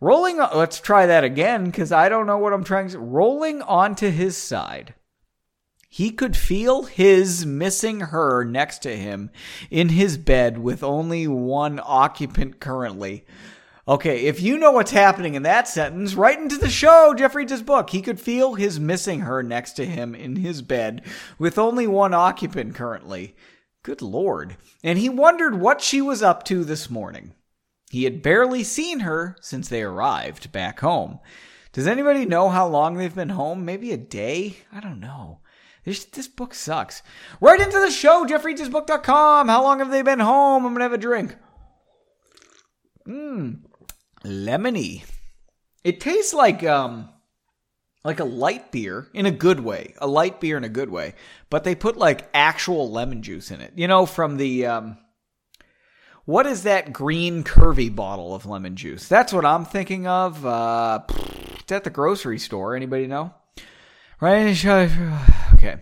Rolling 0.00 0.40
on, 0.40 0.56
let's 0.56 0.80
try 0.80 1.06
that 1.06 1.24
again 1.24 1.66
because 1.66 1.92
I 1.92 2.08
don't 2.08 2.26
know 2.26 2.38
what 2.38 2.52
I'm 2.52 2.64
trying 2.64 2.88
to 2.90 2.98
Rolling 2.98 3.62
onto 3.62 4.10
his 4.10 4.36
side, 4.36 4.94
he 5.88 6.10
could 6.10 6.36
feel 6.36 6.82
his 6.84 7.46
missing 7.46 8.00
her 8.00 8.44
next 8.44 8.80
to 8.80 8.96
him 8.96 9.30
in 9.70 9.90
his 9.90 10.18
bed 10.18 10.58
with 10.58 10.82
only 10.82 11.28
one 11.28 11.80
occupant 11.82 12.60
currently. 12.60 13.24
Okay, 13.88 14.26
if 14.26 14.40
you 14.40 14.58
know 14.58 14.72
what's 14.72 14.92
happening 14.92 15.34
in 15.34 15.42
that 15.42 15.66
sentence, 15.66 16.14
write 16.14 16.38
into 16.38 16.56
the 16.56 16.70
show, 16.70 17.14
Jeff 17.14 17.34
reads 17.34 17.52
his 17.52 17.62
book. 17.62 17.90
He 17.90 18.00
could 18.00 18.20
feel 18.20 18.54
his 18.54 18.78
missing 18.78 19.20
her 19.20 19.42
next 19.42 19.72
to 19.72 19.84
him 19.84 20.14
in 20.14 20.36
his 20.36 20.62
bed 20.62 21.02
with 21.38 21.58
only 21.58 21.86
one 21.86 22.14
occupant 22.14 22.74
currently. 22.74 23.34
Good 23.82 24.02
Lord. 24.02 24.56
And 24.84 24.98
he 24.98 25.08
wondered 25.08 25.60
what 25.60 25.80
she 25.80 26.00
was 26.00 26.22
up 26.22 26.44
to 26.44 26.64
this 26.64 26.88
morning. 26.88 27.34
He 27.90 28.04
had 28.04 28.22
barely 28.22 28.64
seen 28.64 29.00
her 29.00 29.36
since 29.40 29.68
they 29.68 29.82
arrived 29.82 30.52
back 30.52 30.80
home. 30.80 31.18
Does 31.72 31.86
anybody 31.86 32.24
know 32.24 32.48
how 32.48 32.66
long 32.66 32.96
they've 32.96 33.14
been 33.14 33.30
home? 33.30 33.64
Maybe 33.64 33.92
a 33.92 33.96
day? 33.96 34.58
I 34.72 34.80
don't 34.80 35.00
know. 35.00 35.40
This, 35.84 36.04
this 36.04 36.28
book 36.28 36.54
sucks. 36.54 37.02
Write 37.40 37.60
into 37.60 37.80
the 37.80 37.90
show, 37.90 38.24
jeffreadsbook.com. 38.24 39.48
How 39.48 39.62
long 39.62 39.80
have 39.80 39.90
they 39.90 40.02
been 40.02 40.20
home? 40.20 40.64
I'm 40.64 40.72
going 40.72 40.78
to 40.80 40.84
have 40.84 40.92
a 40.92 40.98
drink. 40.98 41.34
Mmm. 43.06 43.62
Lemony. 44.24 45.04
It 45.82 46.00
tastes 46.00 46.32
like, 46.32 46.62
um, 46.62 47.08
like 48.04 48.20
a 48.20 48.24
light 48.24 48.72
beer 48.72 49.08
in 49.14 49.26
a 49.26 49.30
good 49.30 49.60
way, 49.60 49.94
a 49.98 50.06
light 50.06 50.40
beer 50.40 50.56
in 50.56 50.64
a 50.64 50.68
good 50.68 50.90
way, 50.90 51.14
but 51.50 51.64
they 51.64 51.74
put 51.74 51.96
like 51.96 52.28
actual 52.34 52.90
lemon 52.90 53.22
juice 53.22 53.50
in 53.50 53.60
it. 53.60 53.72
You 53.76 53.86
know, 53.88 54.06
from 54.06 54.36
the 54.36 54.66
um, 54.66 54.96
what 56.24 56.46
is 56.46 56.64
that 56.64 56.92
green 56.92 57.44
curvy 57.44 57.94
bottle 57.94 58.34
of 58.34 58.46
lemon 58.46 58.76
juice? 58.76 59.08
That's 59.08 59.32
what 59.32 59.44
I'm 59.44 59.64
thinking 59.64 60.06
of. 60.06 60.44
Uh, 60.44 61.00
it's 61.60 61.72
at 61.72 61.84
the 61.84 61.90
grocery 61.90 62.38
store. 62.38 62.76
Anybody 62.76 63.06
know? 63.06 63.34
Right? 64.20 64.64
Okay. 65.54 65.80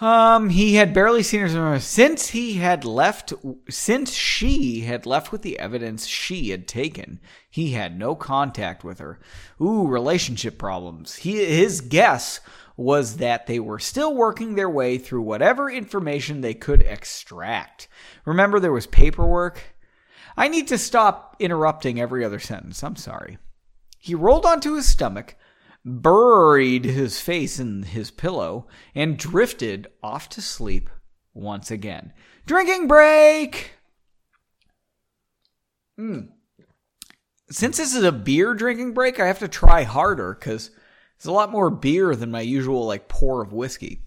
Um, 0.00 0.48
he 0.48 0.76
had 0.76 0.94
barely 0.94 1.22
seen 1.22 1.40
her 1.40 1.78
since 1.78 2.28
he 2.28 2.54
had 2.54 2.86
left. 2.86 3.34
Since 3.68 4.12
she 4.12 4.80
had 4.80 5.04
left 5.04 5.30
with 5.30 5.42
the 5.42 5.58
evidence 5.58 6.06
she 6.06 6.50
had 6.50 6.66
taken, 6.66 7.20
he 7.50 7.72
had 7.72 7.98
no 7.98 8.14
contact 8.14 8.82
with 8.82 8.98
her. 8.98 9.20
Ooh, 9.60 9.86
relationship 9.86 10.58
problems. 10.58 11.16
He 11.16 11.44
his 11.44 11.82
guess 11.82 12.40
was 12.78 13.18
that 13.18 13.46
they 13.46 13.60
were 13.60 13.78
still 13.78 14.14
working 14.14 14.54
their 14.54 14.70
way 14.70 14.96
through 14.96 15.20
whatever 15.20 15.70
information 15.70 16.40
they 16.40 16.54
could 16.54 16.80
extract. 16.80 17.88
Remember, 18.24 18.58
there 18.58 18.72
was 18.72 18.86
paperwork. 18.86 19.74
I 20.34 20.48
need 20.48 20.68
to 20.68 20.78
stop 20.78 21.36
interrupting 21.38 22.00
every 22.00 22.24
other 22.24 22.38
sentence. 22.38 22.82
I'm 22.82 22.96
sorry. 22.96 23.36
He 23.98 24.14
rolled 24.14 24.46
onto 24.46 24.76
his 24.76 24.88
stomach 24.88 25.36
buried 25.84 26.84
his 26.84 27.20
face 27.20 27.58
in 27.58 27.84
his 27.84 28.10
pillow, 28.10 28.66
and 28.94 29.18
drifted 29.18 29.86
off 30.02 30.28
to 30.30 30.42
sleep 30.42 30.90
once 31.34 31.70
again. 31.70 32.12
Drinking 32.46 32.88
break! 32.88 33.72
Hmm. 35.96 36.20
Since 37.50 37.78
this 37.78 37.94
is 37.94 38.04
a 38.04 38.12
beer 38.12 38.54
drinking 38.54 38.94
break, 38.94 39.18
I 39.18 39.26
have 39.26 39.40
to 39.40 39.48
try 39.48 39.82
harder 39.82 40.34
because 40.38 40.70
it's 41.16 41.26
a 41.26 41.32
lot 41.32 41.50
more 41.50 41.68
beer 41.68 42.14
than 42.14 42.30
my 42.30 42.40
usual 42.40 42.86
like 42.86 43.08
pour 43.08 43.42
of 43.42 43.52
whiskey. 43.52 44.02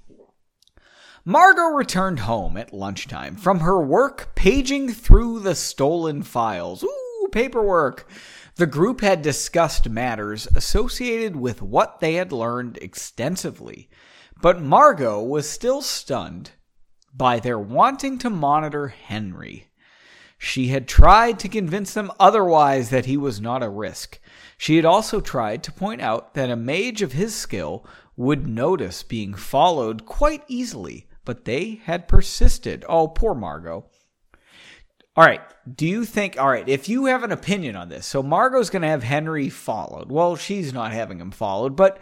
Margot 1.26 1.76
returned 1.76 2.20
home 2.20 2.58
at 2.58 2.74
lunchtime 2.74 3.36
from 3.36 3.62
her 3.62 3.82
work 3.82 4.32
paging 4.36 4.90
through 4.90 5.40
the 5.40 5.56
stolen 5.56 6.24
files. 6.24 6.84
Ooh, 6.84 7.30
paperwork. 7.32 8.10
The 8.56 8.68
group 8.68 9.02
had 9.02 9.24
discussed 9.24 9.90
matters 9.90 10.48
associated 10.56 11.36
with 11.36 11.62
what 11.62 12.00
they 12.00 12.16
had 12.16 12.32
learned 12.32 12.78
extensively, 12.82 13.90
but 14.42 14.62
Margot 14.62 15.24
was 15.24 15.50
still 15.50 15.82
stunned 15.82 16.52
by 17.12 17.40
their 17.40 17.58
wanting 17.58 18.20
to 18.20 18.30
monitor 18.30 18.90
Henry. 18.90 19.70
She 20.38 20.68
had 20.68 20.88
tried 20.88 21.40
to 21.40 21.50
convince 21.50 21.94
them 21.94 22.12
otherwise 22.20 22.90
that 22.90 23.06
he 23.06 23.18
was 23.18 23.42
not 23.42 23.64
a 23.64 23.70
risk. 23.70 24.20
She 24.58 24.76
had 24.76 24.86
also 24.86 25.20
tried 25.20 25.64
to 25.64 25.72
point 25.72 26.02
out 26.02 26.36
that 26.36 26.52
a 26.52 26.56
mage 26.56 27.02
of 27.02 27.14
his 27.14 27.34
skill 27.34 27.86
would 28.16 28.46
notice 28.46 29.02
being 29.02 29.34
followed 29.34 30.06
quite 30.06 30.44
easily, 30.48 31.08
but 31.26 31.46
they 31.46 31.82
had 31.86 32.08
persisted. 32.08 32.86
Oh, 32.88 33.08
poor 33.08 33.34
Margot. 33.34 33.90
All 35.16 35.24
right. 35.24 35.42
Do 35.72 35.86
you 35.86 36.06
think, 36.06 36.40
all 36.40 36.50
write, 36.50 36.68
if 36.68 36.90
you 36.90 37.06
have 37.06 37.24
an 37.24 37.32
opinion 37.32 37.76
on 37.76 37.90
this, 37.90 38.06
so 38.06 38.24
Margot's 38.24 38.70
going 38.70 38.82
to 38.82 38.88
have 38.88 39.04
Henry 39.04 39.50
followed. 39.50 40.12
Well, 40.12 40.36
she's 40.36 40.74
not 40.74 40.92
having 40.92 41.20
him 41.20 41.32
followed, 41.32 41.76
but 41.76 42.00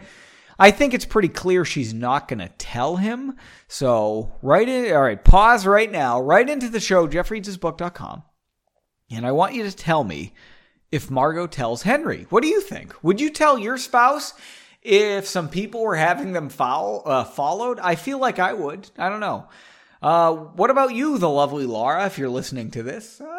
I 0.58 0.70
think 0.70 0.94
it's 0.94 1.04
pretty 1.04 1.28
clear 1.28 1.64
she's 1.64 1.94
not 1.94 2.26
going 2.26 2.40
to 2.40 2.50
tell 2.58 2.96
him. 2.96 3.36
So, 3.68 4.32
right 4.42 4.68
in, 4.68 4.92
all 4.92 5.02
right, 5.02 5.22
pause 5.22 5.66
write 5.66 5.92
now, 5.92 6.20
right 6.20 6.48
into 6.48 6.68
the 6.68 6.80
show, 6.80 7.06
jeffreadsbook.com. 7.06 8.22
And 9.10 9.26
I 9.26 9.32
want 9.32 9.54
you 9.54 9.62
to 9.64 9.76
tell 9.76 10.04
me 10.04 10.32
if 10.90 11.10
Margot 11.10 11.46
tells 11.46 11.82
Henry. 11.82 12.26
What 12.30 12.42
do 12.42 12.48
you 12.48 12.60
think? 12.60 12.94
Would 13.04 13.20
you 13.20 13.30
tell 13.30 13.58
your 13.58 13.76
spouse 13.76 14.34
if 14.82 15.26
some 15.26 15.48
people 15.48 15.82
were 15.82 15.96
having 15.96 16.32
them 16.32 16.48
follow, 16.48 17.00
uh, 17.02 17.24
followed? 17.24 17.78
I 17.78 17.94
feel 17.94 18.18
like 18.18 18.38
I 18.38 18.54
would. 18.54 18.90
I 18.96 19.08
don't 19.08 19.20
know. 19.20 19.48
Uh, 20.02 20.34
what 20.34 20.70
about 20.70 20.94
you, 20.94 21.16
the 21.18 21.28
lovely 21.28 21.64
Laura, 21.64 22.06
if 22.06 22.18
you're 22.18 22.28
listening 22.28 22.70
to 22.72 22.82
this? 22.82 23.20
Uh, 23.20 23.38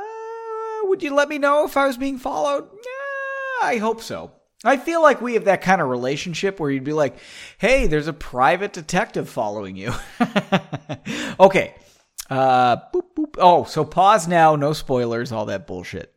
would 0.83 1.03
you 1.03 1.13
let 1.13 1.27
me 1.27 1.37
know 1.37 1.65
if 1.65 1.75
I 1.75 1.87
was 1.87 1.97
being 1.97 2.17
followed? 2.17 2.69
Yeah, 2.71 3.67
I 3.67 3.77
hope 3.77 4.01
so. 4.01 4.31
I 4.63 4.77
feel 4.77 5.01
like 5.01 5.21
we 5.21 5.33
have 5.33 5.45
that 5.45 5.61
kind 5.61 5.81
of 5.81 5.89
relationship 5.89 6.59
where 6.59 6.71
you'd 6.71 6.85
be 6.85 6.93
like, 6.93 7.17
hey, 7.57 7.87
there's 7.87 8.07
a 8.07 8.13
private 8.13 8.71
detective 8.71 9.27
following 9.27 9.75
you. 9.75 9.93
okay. 11.39 11.75
Uh, 12.29 12.77
boop, 12.93 13.13
boop. 13.17 13.35
Oh, 13.37 13.65
so 13.65 13.83
pause 13.83 14.27
now. 14.27 14.55
No 14.55 14.71
spoilers. 14.71 15.33
All 15.33 15.47
that 15.47 15.67
bullshit. 15.67 16.15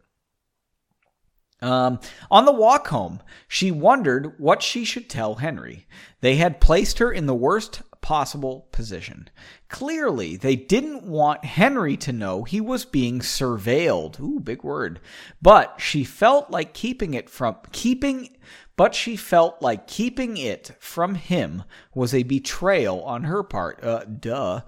Um, 1.61 1.99
on 2.31 2.45
the 2.45 2.53
walk 2.53 2.87
home, 2.88 3.21
she 3.49 3.73
wondered 3.73 4.35
what 4.38 4.62
she 4.62 4.85
should 4.85 5.11
tell 5.11 5.37
Henry. 5.37 5.87
They 6.21 6.37
had 6.37 6.61
placed 6.61 7.00
her 7.00 7.11
in 7.11 7.26
the 7.26 7.35
worst 7.35 7.83
possible 8.07 8.69
position. 8.71 9.29
Clearly, 9.69 10.37
they 10.37 10.55
didn't 10.55 11.03
want 11.03 11.45
Henry 11.45 11.97
to 11.97 12.13
know 12.13 12.45
he 12.45 12.61
was 12.61 12.85
being 12.85 13.19
surveilled. 13.19 14.21
Ooh, 14.21 14.39
big 14.39 14.63
word. 14.63 15.01
But 15.43 15.81
she 15.81 16.05
felt 16.05 16.49
like 16.49 16.73
keeping 16.73 17.15
it 17.15 17.29
from 17.29 17.57
keeping 17.73 18.29
but 18.77 18.95
she 18.95 19.17
felt 19.17 19.61
like 19.61 19.89
keeping 19.89 20.37
it 20.37 20.71
from 20.79 21.17
him 21.17 21.65
was 21.97 22.15
a 22.15 22.23
betrayal 22.23 23.03
on 23.03 23.25
her 23.25 23.43
part. 23.43 23.83
Uh, 23.83 24.05
duh. 24.05 24.61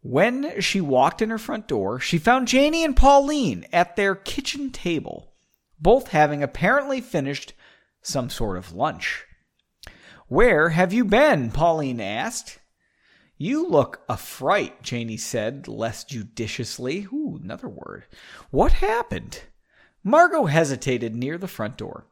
When 0.00 0.60
she 0.60 0.80
walked 0.80 1.20
in 1.20 1.30
her 1.30 1.38
front 1.38 1.66
door, 1.66 1.98
she 1.98 2.16
found 2.16 2.46
Janie 2.46 2.84
and 2.84 2.94
Pauline 2.94 3.66
at 3.72 3.96
their 3.96 4.14
kitchen 4.14 4.70
table, 4.70 5.32
both 5.80 6.08
having 6.08 6.44
apparently 6.44 7.00
finished 7.00 7.54
some 8.02 8.30
sort 8.30 8.56
of 8.56 8.72
lunch. 8.72 9.26
Where 10.30 10.68
have 10.68 10.92
you 10.92 11.04
been? 11.04 11.50
Pauline 11.50 12.00
asked. 12.00 12.60
You 13.36 13.66
look 13.66 14.02
a 14.08 14.16
fright, 14.16 14.80
Janie 14.80 15.16
said 15.16 15.66
less 15.66 16.04
judiciously. 16.04 17.08
Ooh, 17.12 17.40
another 17.42 17.68
word. 17.68 18.04
What 18.52 18.74
happened? 18.74 19.42
Margot 20.04 20.44
hesitated 20.44 21.16
near 21.16 21.36
the 21.36 21.48
front 21.48 21.76
door. 21.76 22.06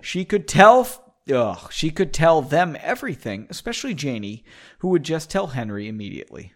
She 0.00 0.24
could 0.24 0.48
tell 0.48 1.14
ugh, 1.32 1.72
she 1.72 1.90
could 1.90 2.12
tell 2.12 2.42
them 2.42 2.76
everything, 2.80 3.46
especially 3.48 3.94
Janie, 3.94 4.44
who 4.80 4.88
would 4.88 5.04
just 5.04 5.30
tell 5.30 5.46
Henry 5.46 5.86
immediately. 5.86 6.54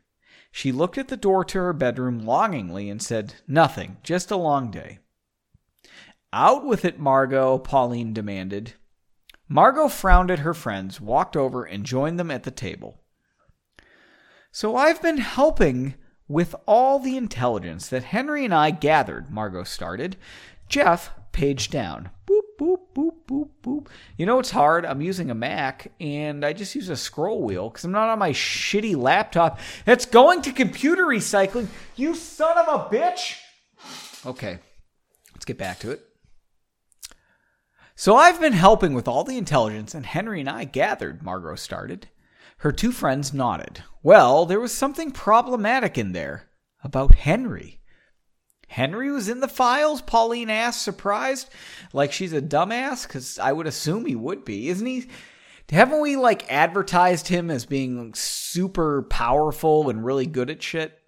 She 0.50 0.72
looked 0.72 0.98
at 0.98 1.06
the 1.06 1.16
door 1.16 1.44
to 1.44 1.58
her 1.58 1.72
bedroom 1.72 2.18
longingly 2.18 2.90
and 2.90 3.00
said, 3.00 3.36
Nothing, 3.46 3.98
just 4.02 4.32
a 4.32 4.36
long 4.36 4.72
day. 4.72 4.98
Out 6.32 6.66
with 6.66 6.84
it, 6.84 6.98
Margot, 6.98 7.58
Pauline 7.58 8.12
demanded. 8.12 8.74
Margot 9.48 9.88
frowned 9.88 10.30
at 10.30 10.40
her 10.40 10.54
friends, 10.54 11.00
walked 11.00 11.36
over, 11.36 11.64
and 11.64 11.84
joined 11.84 12.18
them 12.18 12.30
at 12.30 12.42
the 12.42 12.50
table. 12.50 13.00
So 14.50 14.74
I've 14.74 15.02
been 15.02 15.18
helping 15.18 15.94
with 16.28 16.54
all 16.66 16.98
the 16.98 17.16
intelligence 17.16 17.88
that 17.88 18.04
Henry 18.04 18.44
and 18.44 18.54
I 18.54 18.70
gathered, 18.70 19.30
Margot 19.30 19.64
started. 19.64 20.16
Jeff, 20.68 21.10
page 21.30 21.70
down. 21.70 22.10
Boop, 22.26 22.40
boop, 22.58 22.78
boop, 22.94 23.10
boop, 23.28 23.50
boop. 23.62 23.86
You 24.16 24.26
know 24.26 24.38
it's 24.38 24.50
hard? 24.50 24.84
I'm 24.84 25.00
using 25.02 25.30
a 25.30 25.34
Mac 25.34 25.92
and 26.00 26.44
I 26.44 26.52
just 26.52 26.74
use 26.74 26.88
a 26.88 26.96
scroll 26.96 27.42
wheel 27.42 27.68
because 27.68 27.84
I'm 27.84 27.92
not 27.92 28.08
on 28.08 28.18
my 28.18 28.30
shitty 28.32 28.96
laptop 28.96 29.60
that's 29.84 30.06
going 30.06 30.42
to 30.42 30.52
computer 30.52 31.04
recycling. 31.04 31.68
You 31.94 32.14
son 32.14 32.58
of 32.58 32.66
a 32.66 32.94
bitch! 32.94 33.36
Okay, 34.24 34.58
let's 35.34 35.44
get 35.44 35.58
back 35.58 35.78
to 35.80 35.90
it. 35.90 36.00
So 37.98 38.14
I've 38.14 38.38
been 38.38 38.52
helping 38.52 38.92
with 38.92 39.08
all 39.08 39.24
the 39.24 39.38
intelligence, 39.38 39.94
and 39.94 40.04
Henry 40.04 40.40
and 40.40 40.50
I 40.50 40.64
gathered, 40.64 41.22
Margot 41.22 41.54
started. 41.54 42.08
Her 42.58 42.70
two 42.70 42.92
friends 42.92 43.32
nodded. 43.32 43.84
Well, 44.02 44.44
there 44.44 44.60
was 44.60 44.72
something 44.72 45.12
problematic 45.12 45.96
in 45.96 46.12
there 46.12 46.50
about 46.84 47.14
Henry. 47.14 47.80
Henry 48.68 49.10
was 49.10 49.30
in 49.30 49.40
the 49.40 49.48
files? 49.48 50.02
Pauline 50.02 50.50
asked, 50.50 50.82
surprised. 50.82 51.48
Like 51.94 52.12
she's 52.12 52.34
a 52.34 52.42
dumbass? 52.42 53.06
Because 53.06 53.38
I 53.38 53.52
would 53.52 53.66
assume 53.66 54.04
he 54.04 54.14
would 54.14 54.44
be. 54.44 54.68
Isn't 54.68 54.86
he? 54.86 55.08
Haven't 55.70 56.02
we 56.02 56.16
like 56.16 56.52
advertised 56.52 57.28
him 57.28 57.50
as 57.50 57.64
being 57.64 58.12
super 58.14 59.04
powerful 59.04 59.88
and 59.88 60.04
really 60.04 60.26
good 60.26 60.50
at 60.50 60.62
shit? 60.62 60.98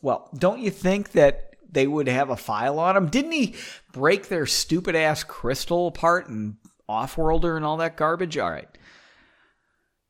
Well, 0.00 0.30
don't 0.38 0.60
you 0.60 0.70
think 0.70 1.12
that 1.12 1.51
they 1.72 1.86
would 1.86 2.06
have 2.06 2.30
a 2.30 2.36
file 2.36 2.78
on 2.78 2.96
him. 2.96 3.08
Didn't 3.08 3.32
he 3.32 3.54
break 3.92 4.28
their 4.28 4.46
stupid 4.46 4.94
ass 4.94 5.24
crystal 5.24 5.88
apart 5.88 6.28
and 6.28 6.56
Offworlder 6.88 7.56
and 7.56 7.64
all 7.64 7.78
that 7.78 7.96
garbage? 7.96 8.38
All 8.38 8.50
right. 8.50 8.68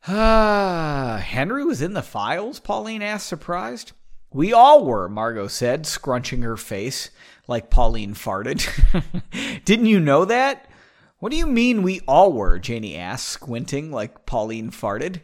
Ah, 0.06 1.22
Henry 1.24 1.64
was 1.64 1.80
in 1.80 1.94
the 1.94 2.02
files, 2.02 2.58
Pauline 2.58 3.02
asked, 3.02 3.26
surprised. 3.26 3.92
We 4.32 4.52
all 4.52 4.84
were, 4.84 5.08
Margot 5.08 5.46
said, 5.46 5.86
scrunching 5.86 6.42
her 6.42 6.56
face 6.56 7.10
like 7.46 7.70
Pauline 7.70 8.14
farted. 8.14 8.66
Didn't 9.64 9.86
you 9.86 10.00
know 10.00 10.24
that? 10.24 10.68
What 11.18 11.30
do 11.30 11.36
you 11.36 11.46
mean 11.46 11.82
we 11.82 12.00
all 12.08 12.32
were? 12.32 12.58
Janie 12.58 12.96
asked, 12.96 13.28
squinting 13.28 13.92
like 13.92 14.26
Pauline 14.26 14.70
farted. 14.70 15.20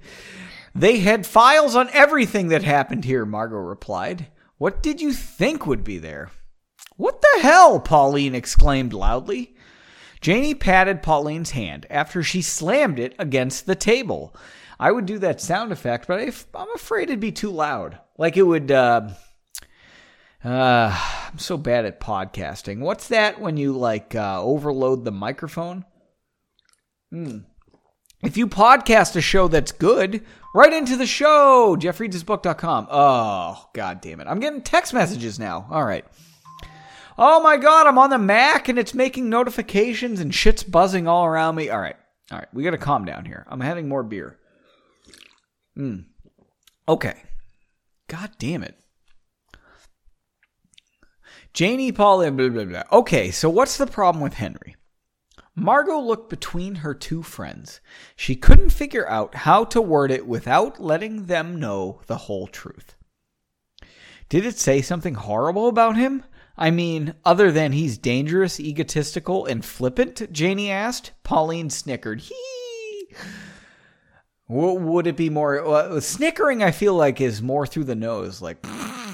They 0.75 0.99
had 0.99 1.27
files 1.27 1.75
on 1.75 1.89
everything 1.93 2.49
that 2.49 2.63
happened 2.63 3.05
here, 3.05 3.25
Margot 3.25 3.57
replied. 3.57 4.29
What 4.59 4.83
did 4.83 5.01
you 5.01 5.13
think 5.13 5.67
would 5.67 5.85
be 5.85 5.99
there? 5.99 6.31
What 6.97 7.23
the 7.23 7.43
hell? 7.43 7.79
Pauline 7.81 8.35
exclaimed 8.35 8.93
loudly. 8.93 9.55
Janie 10.21 10.55
patted 10.55 11.03
Pauline's 11.03 11.53
hand 11.53 11.87
after 11.89 12.25
she 12.25 12.43
slammed 12.43 12.99
it 12.99 13.15
against 13.19 13.67
the 13.67 13.77
table. 13.77 14.35
I 14.81 14.91
would 14.91 15.07
do 15.07 15.19
that 15.21 15.41
sound 15.41 15.73
effect, 15.73 16.09
but 16.09 16.21
I'm 16.55 16.69
afraid 16.75 17.05
it'd 17.05 17.21
be 17.21 17.33
too 17.33 17.51
loud. 17.51 17.99
Like 18.17 18.37
it 18.37 18.43
would. 18.43 18.71
Uh, 18.71 19.11
uh, 20.45 21.29
I'm 21.33 21.39
so 21.39 21.57
bad 21.57 21.85
at 21.85 22.01
podcasting. 22.01 22.81
What's 22.81 23.09
that 23.09 23.41
when 23.41 23.57
you 23.57 23.73
like 23.73 24.15
uh, 24.15 24.43
overload 24.43 25.05
the 25.05 25.13
microphone? 25.13 25.85
Hmm. 27.11 27.39
If 28.23 28.37
you 28.37 28.49
podcast 28.49 29.15
a 29.15 29.21
show 29.21 29.47
that's 29.47 29.71
good, 29.71 30.25
write 30.55 30.73
into 30.73 30.97
the 30.97 31.07
show, 31.07 31.77
jeffreadsbook.com. 31.79 32.89
Oh, 32.91 33.69
god 33.75 34.01
damn 34.01 34.21
it. 34.21 34.27
I'm 34.27 34.41
getting 34.41 34.63
text 34.63 34.93
messages 34.93 35.39
now. 35.39 35.67
All 35.71 35.85
right. 35.85 36.05
Oh 37.17 37.41
my 37.43 37.57
god, 37.57 37.87
I'm 37.87 37.99
on 37.99 38.11
the 38.11 38.19
Mac 38.19 38.69
and 38.69 38.79
it's 38.79 38.95
making 38.95 39.29
notifications 39.29 40.21
and 40.21 40.35
shit's 40.35 40.63
buzzing 40.63 41.07
all 41.07 41.27
around 41.27 41.55
me. 41.55 41.69
All 41.69 41.81
right. 41.81 41.97
All 42.31 42.39
right. 42.39 42.49
We 42.53 42.65
got 42.65 42.71
to 42.71 42.79
calm 42.79 43.05
down 43.05 43.25
here. 43.25 43.47
I'm 43.49 43.61
having 43.61 43.89
more 43.89 44.03
beer. 44.03 44.39
Hmm. 45.75 46.01
Okay. 46.89 47.15
God 48.09 48.31
damn 48.39 48.63
it. 48.63 48.77
Janie 51.53 51.93
Paul 51.93 52.21
and 52.21 52.37
blah, 52.37 52.49
blah, 52.49 52.65
blah. 52.65 52.83
Okay, 52.93 53.31
so 53.31 53.51
what's 53.51 53.79
the 53.79 53.87
problem 53.87 54.23
with 54.23 54.35
Henry? 54.35 54.77
Margot 55.61 56.01
looked 56.01 56.31
between 56.31 56.77
her 56.77 56.95
two 56.95 57.23
friends. 57.23 57.81
She 58.17 58.37
couldn't 58.37 58.71
figure 58.71 59.09
out 59.09 59.35
how 59.35 59.65
to 59.67 59.83
word 59.83 60.11
it 60.11 60.27
without 60.27 60.81
letting 60.81 61.27
them 61.27 61.59
know 61.59 62.01
the 62.07 62.17
whole 62.17 62.47
truth. 62.47 62.95
Did 64.29 64.47
it 64.47 64.59
say 64.59 64.83
something 64.83 65.15
horrible 65.15 65.69
about 65.69 65.97
him? 65.97 66.25
I 66.57 66.71
mean, 66.71 67.15
other 67.25 67.51
than 67.51 67.73
he's 67.73 67.99
dangerous, 67.99 68.59
egotistical, 68.61 69.47
and 69.47 69.65
flippant? 69.65 70.33
Janie 70.33 70.71
asked. 70.71 71.13
Pauline 71.23 71.71
snickered. 71.71 72.21
Hee! 72.21 73.15
Would 74.49 75.07
it 75.07 75.17
be 75.17 75.31
more 75.31 76.01
snickering? 76.01 76.63
I 76.63 76.71
feel 76.71 76.95
like 76.95 77.21
is 77.21 77.43
more 77.43 77.67
through 77.67 77.85
the 77.85 77.95
nose, 77.95 78.41
like 78.41 78.65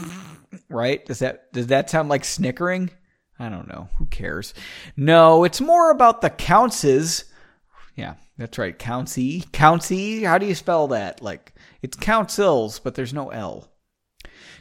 right. 0.68 1.04
Does 1.04 1.18
that 1.18 1.52
does 1.52 1.66
that 1.68 1.90
sound 1.90 2.08
like 2.08 2.24
snickering? 2.24 2.90
I 3.38 3.48
don't 3.48 3.68
know. 3.68 3.88
Who 3.98 4.06
cares? 4.06 4.54
No, 4.96 5.44
it's 5.44 5.60
more 5.60 5.90
about 5.90 6.20
the 6.20 6.30
counts. 6.30 6.84
Yeah, 7.96 8.14
that's 8.38 8.58
right. 8.58 8.78
Countsy. 8.78 9.44
Countsy. 9.50 10.24
How 10.24 10.38
do 10.38 10.46
you 10.46 10.54
spell 10.54 10.88
that? 10.88 11.22
Like, 11.22 11.54
it's 11.82 11.96
councils, 11.96 12.78
but 12.78 12.94
there's 12.94 13.12
no 13.12 13.30
L. 13.30 13.68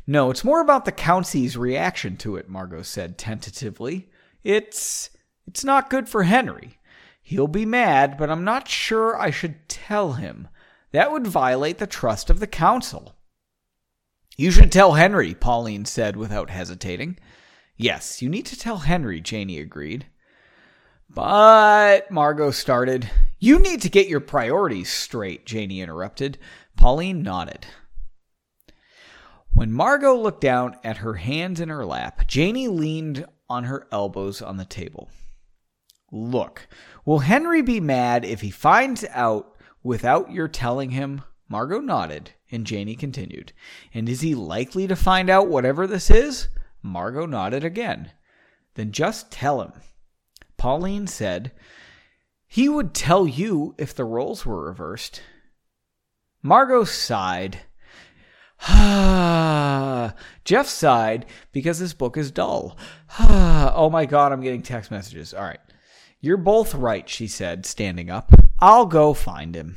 No, 0.05 0.29
it's 0.31 0.43
more 0.43 0.59
about 0.59 0.85
the 0.85 0.91
Countsy's 0.91 1.55
reaction 1.55 2.17
to 2.17 2.35
it, 2.35 2.49
Margot 2.49 2.81
said 2.81 3.17
tentatively. 3.17 4.09
It's 4.43 5.09
it's 5.47 5.63
not 5.63 5.89
good 5.89 6.09
for 6.09 6.23
Henry. 6.23 6.77
He'll 7.21 7.47
be 7.47 7.65
mad, 7.65 8.17
but 8.17 8.29
I'm 8.29 8.43
not 8.43 8.67
sure 8.67 9.19
I 9.19 9.29
should 9.29 9.69
tell 9.69 10.13
him. 10.13 10.49
That 10.91 11.11
would 11.11 11.25
violate 11.25 11.77
the 11.77 11.87
trust 11.87 12.29
of 12.29 12.39
the 12.39 12.47
council. 12.47 13.15
You 14.35 14.51
should 14.51 14.71
tell 14.71 14.93
Henry, 14.93 15.33
Pauline 15.33 15.85
said 15.85 16.17
without 16.17 16.49
hesitating. 16.49 17.17
Yes, 17.75 18.21
you 18.21 18.29
need 18.29 18.45
to 18.47 18.57
tell 18.57 18.77
Henry, 18.77 19.19
Janie 19.19 19.59
agreed. 19.59 20.05
But, 21.09 22.09
Margot 22.11 22.51
started. 22.51 23.09
You 23.39 23.59
need 23.59 23.81
to 23.81 23.89
get 23.89 24.07
your 24.07 24.19
priorities 24.19 24.91
straight, 24.91 25.45
Janie 25.45 25.81
interrupted. 25.81 26.37
Pauline 26.75 27.21
nodded. 27.21 27.65
When 29.53 29.71
Margot 29.71 30.15
looked 30.15 30.41
down 30.41 30.77
at 30.83 30.97
her 30.97 31.15
hands 31.15 31.59
in 31.59 31.69
her 31.69 31.85
lap, 31.85 32.27
Janie 32.27 32.67
leaned 32.67 33.25
on 33.49 33.65
her 33.65 33.87
elbows 33.91 34.41
on 34.41 34.57
the 34.57 34.65
table. 34.65 35.09
Look, 36.11 36.67
will 37.05 37.19
Henry 37.19 37.61
be 37.61 37.79
mad 37.79 38.25
if 38.25 38.41
he 38.41 38.49
finds 38.49 39.03
out 39.11 39.55
without 39.83 40.31
your 40.31 40.47
telling 40.47 40.91
him? 40.91 41.21
Margot 41.47 41.81
nodded, 41.81 42.31
and 42.51 42.65
Janie 42.65 42.95
continued. 42.95 43.53
And 43.93 44.09
is 44.09 44.21
he 44.21 44.33
likely 44.33 44.87
to 44.87 44.95
find 44.95 45.29
out 45.29 45.49
whatever 45.49 45.85
this 45.85 46.09
is? 46.09 46.47
Margot 46.83 47.25
nodded 47.25 47.63
again. 47.63 48.11
Then 48.75 48.91
just 48.91 49.31
tell 49.31 49.61
him. 49.61 49.71
Pauline 50.57 51.07
said, 51.07 51.51
He 52.45 52.69
would 52.69 52.93
tell 52.93 53.27
you 53.27 53.73
if 53.77 53.95
the 53.95 54.05
roles 54.05 54.45
were 54.45 54.65
reversed. 54.65 55.21
Margot 56.41 56.83
sighed. 56.83 57.61
Jeff 60.45 60.67
sighed 60.67 61.25
because 61.51 61.79
this 61.79 61.93
book 61.93 62.17
is 62.17 62.31
dull. 62.31 62.77
oh 63.19 63.89
my 63.91 64.05
god, 64.05 64.31
I'm 64.31 64.41
getting 64.41 64.61
text 64.61 64.91
messages. 64.91 65.33
All 65.33 65.43
right. 65.43 65.59
You're 66.21 66.37
both 66.37 66.73
right, 66.73 67.07
she 67.09 67.27
said, 67.27 67.65
standing 67.65 68.09
up. 68.09 68.31
I'll 68.59 68.85
go 68.85 69.13
find 69.13 69.55
him. 69.55 69.75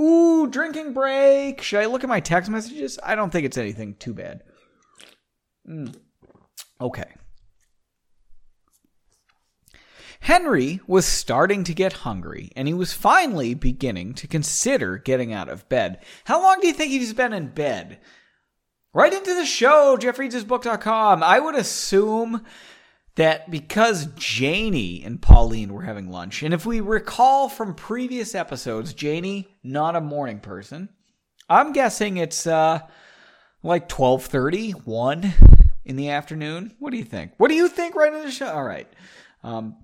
Ooh, 0.00 0.46
drinking 0.46 0.92
break. 0.92 1.60
Should 1.60 1.80
I 1.80 1.86
look 1.86 2.04
at 2.04 2.08
my 2.08 2.20
text 2.20 2.48
messages? 2.48 3.00
I 3.02 3.16
don't 3.16 3.30
think 3.30 3.44
it's 3.44 3.58
anything 3.58 3.96
too 3.96 4.14
bad. 4.14 4.42
Mm. 5.68 5.96
Okay. 6.80 7.14
Henry 10.20 10.80
was 10.86 11.06
starting 11.06 11.64
to 11.64 11.74
get 11.74 11.92
hungry, 12.04 12.50
and 12.56 12.66
he 12.66 12.74
was 12.74 12.92
finally 12.92 13.54
beginning 13.54 14.14
to 14.14 14.26
consider 14.26 14.98
getting 14.98 15.32
out 15.32 15.48
of 15.48 15.68
bed. 15.68 16.02
How 16.24 16.42
long 16.42 16.60
do 16.60 16.66
you 16.66 16.72
think 16.72 16.90
he's 16.90 17.12
been 17.12 17.32
in 17.32 17.48
bed? 17.48 17.98
Write 18.92 19.12
into 19.12 19.34
the 19.34 19.46
show, 19.46 19.96
jeffreadshisbook.com. 19.96 21.22
I 21.22 21.38
would 21.38 21.54
assume 21.54 22.44
that 23.14 23.50
because 23.50 24.06
Janie 24.16 25.02
and 25.04 25.22
Pauline 25.22 25.72
were 25.72 25.82
having 25.82 26.10
lunch, 26.10 26.42
and 26.42 26.52
if 26.52 26.66
we 26.66 26.80
recall 26.80 27.48
from 27.48 27.74
previous 27.74 28.34
episodes, 28.34 28.94
Janie, 28.94 29.48
not 29.62 29.96
a 29.96 30.00
morning 30.00 30.40
person, 30.40 30.88
I'm 31.48 31.72
guessing 31.72 32.16
it's 32.16 32.46
uh, 32.46 32.80
like 33.62 33.88
12.30, 33.88 34.84
1 34.84 35.57
in 35.88 35.96
the 35.96 36.10
afternoon. 36.10 36.74
What 36.78 36.90
do 36.90 36.98
you 36.98 37.04
think? 37.04 37.32
What 37.38 37.48
do 37.48 37.54
you 37.54 37.68
think 37.68 37.96
write 37.96 38.12
in 38.12 38.22
the 38.22 38.30
show? 38.30 38.48
All 38.48 38.64
right. 38.64 38.88
Um, 39.42 39.76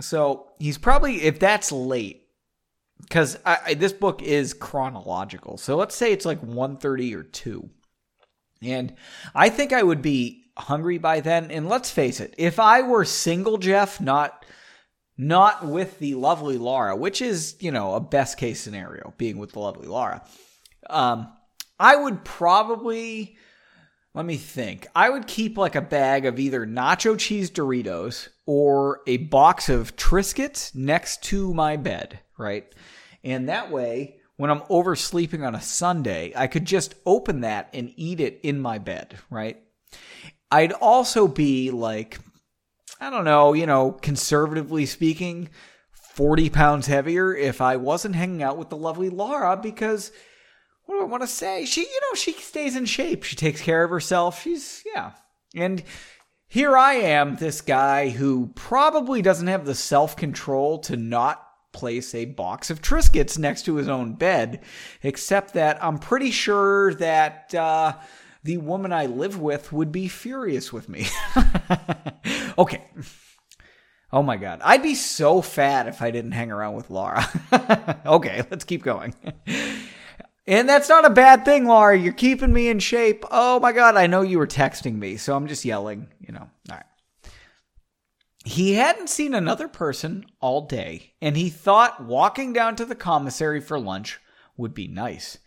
so 0.00 0.48
he's 0.58 0.78
probably 0.78 1.22
if 1.22 1.38
that's 1.38 1.70
late, 1.72 2.26
because 3.00 3.38
this 3.76 3.92
book 3.92 4.22
is 4.22 4.52
chronological. 4.54 5.56
So 5.56 5.76
let's 5.76 5.94
say 5.94 6.12
it's 6.12 6.26
like 6.26 6.40
1.30 6.42 7.14
or 7.14 7.22
two, 7.22 7.70
and 8.60 8.94
I 9.34 9.48
think 9.48 9.72
I 9.72 9.82
would 9.82 10.02
be 10.02 10.44
hungry 10.56 10.98
by 10.98 11.20
then. 11.20 11.50
And 11.50 11.68
let's 11.68 11.90
face 11.90 12.20
it, 12.20 12.34
if 12.36 12.58
I 12.58 12.82
were 12.82 13.04
single, 13.04 13.58
Jeff, 13.58 14.00
not 14.00 14.44
not 15.18 15.66
with 15.66 15.98
the 15.98 16.14
lovely 16.14 16.58
Laura, 16.58 16.96
which 16.96 17.22
is 17.22 17.56
you 17.60 17.70
know 17.70 17.94
a 17.94 18.00
best 18.00 18.38
case 18.38 18.60
scenario, 18.60 19.14
being 19.18 19.38
with 19.38 19.52
the 19.52 19.60
lovely 19.60 19.86
Laura, 19.86 20.24
um, 20.90 21.32
I 21.78 21.96
would 21.96 22.24
probably. 22.24 23.36
Let 24.14 24.26
me 24.26 24.36
think. 24.36 24.88
I 24.94 25.08
would 25.08 25.26
keep 25.26 25.56
like 25.56 25.74
a 25.74 25.80
bag 25.80 26.26
of 26.26 26.38
either 26.38 26.66
nacho 26.66 27.18
cheese 27.18 27.50
Doritos 27.50 28.28
or 28.44 29.00
a 29.06 29.16
box 29.16 29.70
of 29.70 29.96
Triscuits 29.96 30.74
next 30.74 31.22
to 31.24 31.54
my 31.54 31.76
bed, 31.76 32.20
right? 32.36 32.70
And 33.24 33.48
that 33.48 33.70
way, 33.70 34.16
when 34.36 34.50
I'm 34.50 34.62
oversleeping 34.68 35.46
on 35.46 35.54
a 35.54 35.62
Sunday, 35.62 36.32
I 36.36 36.46
could 36.46 36.66
just 36.66 36.94
open 37.06 37.40
that 37.40 37.70
and 37.72 37.92
eat 37.96 38.20
it 38.20 38.40
in 38.42 38.60
my 38.60 38.76
bed, 38.76 39.18
right? 39.30 39.62
I'd 40.50 40.72
also 40.72 41.26
be 41.26 41.70
like, 41.70 42.18
I 43.00 43.08
don't 43.08 43.24
know, 43.24 43.54
you 43.54 43.64
know, 43.64 43.92
conservatively 43.92 44.84
speaking, 44.84 45.48
40 45.92 46.50
pounds 46.50 46.86
heavier 46.86 47.34
if 47.34 47.62
I 47.62 47.76
wasn't 47.76 48.16
hanging 48.16 48.42
out 48.42 48.58
with 48.58 48.68
the 48.68 48.76
lovely 48.76 49.08
Laura 49.08 49.56
because 49.56 50.12
what 50.86 50.96
do 50.96 51.02
I 51.02 51.06
want 51.06 51.22
to 51.22 51.28
say? 51.28 51.64
She, 51.64 51.82
you 51.82 52.00
know, 52.00 52.14
she 52.14 52.32
stays 52.32 52.76
in 52.76 52.84
shape. 52.84 53.22
She 53.22 53.36
takes 53.36 53.60
care 53.60 53.84
of 53.84 53.90
herself. 53.90 54.42
She's, 54.42 54.82
yeah. 54.94 55.12
And 55.54 55.82
here 56.48 56.76
I 56.76 56.94
am, 56.94 57.36
this 57.36 57.60
guy 57.60 58.10
who 58.10 58.50
probably 58.54 59.22
doesn't 59.22 59.46
have 59.46 59.64
the 59.64 59.74
self 59.74 60.16
control 60.16 60.78
to 60.80 60.96
not 60.96 61.48
place 61.72 62.14
a 62.14 62.26
box 62.26 62.70
of 62.70 62.82
Triscuits 62.82 63.38
next 63.38 63.62
to 63.62 63.76
his 63.76 63.88
own 63.88 64.14
bed, 64.14 64.60
except 65.02 65.54
that 65.54 65.82
I'm 65.82 65.98
pretty 65.98 66.30
sure 66.30 66.94
that 66.94 67.54
uh, 67.54 67.94
the 68.44 68.58
woman 68.58 68.92
I 68.92 69.06
live 69.06 69.40
with 69.40 69.72
would 69.72 69.92
be 69.92 70.08
furious 70.08 70.72
with 70.72 70.88
me. 70.88 71.06
okay. 72.58 72.84
Oh 74.12 74.22
my 74.22 74.36
God. 74.36 74.60
I'd 74.62 74.82
be 74.82 74.94
so 74.94 75.40
fat 75.40 75.86
if 75.88 76.02
I 76.02 76.10
didn't 76.10 76.32
hang 76.32 76.52
around 76.52 76.74
with 76.74 76.90
Laura. 76.90 77.26
okay, 78.06 78.42
let's 78.50 78.64
keep 78.64 78.82
going. 78.82 79.14
And 80.46 80.68
that's 80.68 80.88
not 80.88 81.04
a 81.04 81.10
bad 81.10 81.44
thing, 81.44 81.66
Laura. 81.66 81.96
You're 81.96 82.12
keeping 82.12 82.52
me 82.52 82.68
in 82.68 82.80
shape. 82.80 83.24
Oh 83.30 83.60
my 83.60 83.72
God, 83.72 83.96
I 83.96 84.08
know 84.08 84.22
you 84.22 84.38
were 84.38 84.46
texting 84.46 84.96
me, 84.96 85.16
so 85.16 85.36
I'm 85.36 85.46
just 85.46 85.64
yelling, 85.64 86.08
you 86.20 86.32
know. 86.32 86.48
All 86.70 86.76
right. 86.76 86.84
He 88.44 88.74
hadn't 88.74 89.08
seen 89.08 89.34
another 89.34 89.68
person 89.68 90.26
all 90.40 90.66
day, 90.66 91.12
and 91.20 91.36
he 91.36 91.48
thought 91.48 92.04
walking 92.04 92.52
down 92.52 92.74
to 92.76 92.84
the 92.84 92.96
commissary 92.96 93.60
for 93.60 93.78
lunch 93.78 94.18
would 94.56 94.74
be 94.74 94.88
nice. 94.88 95.38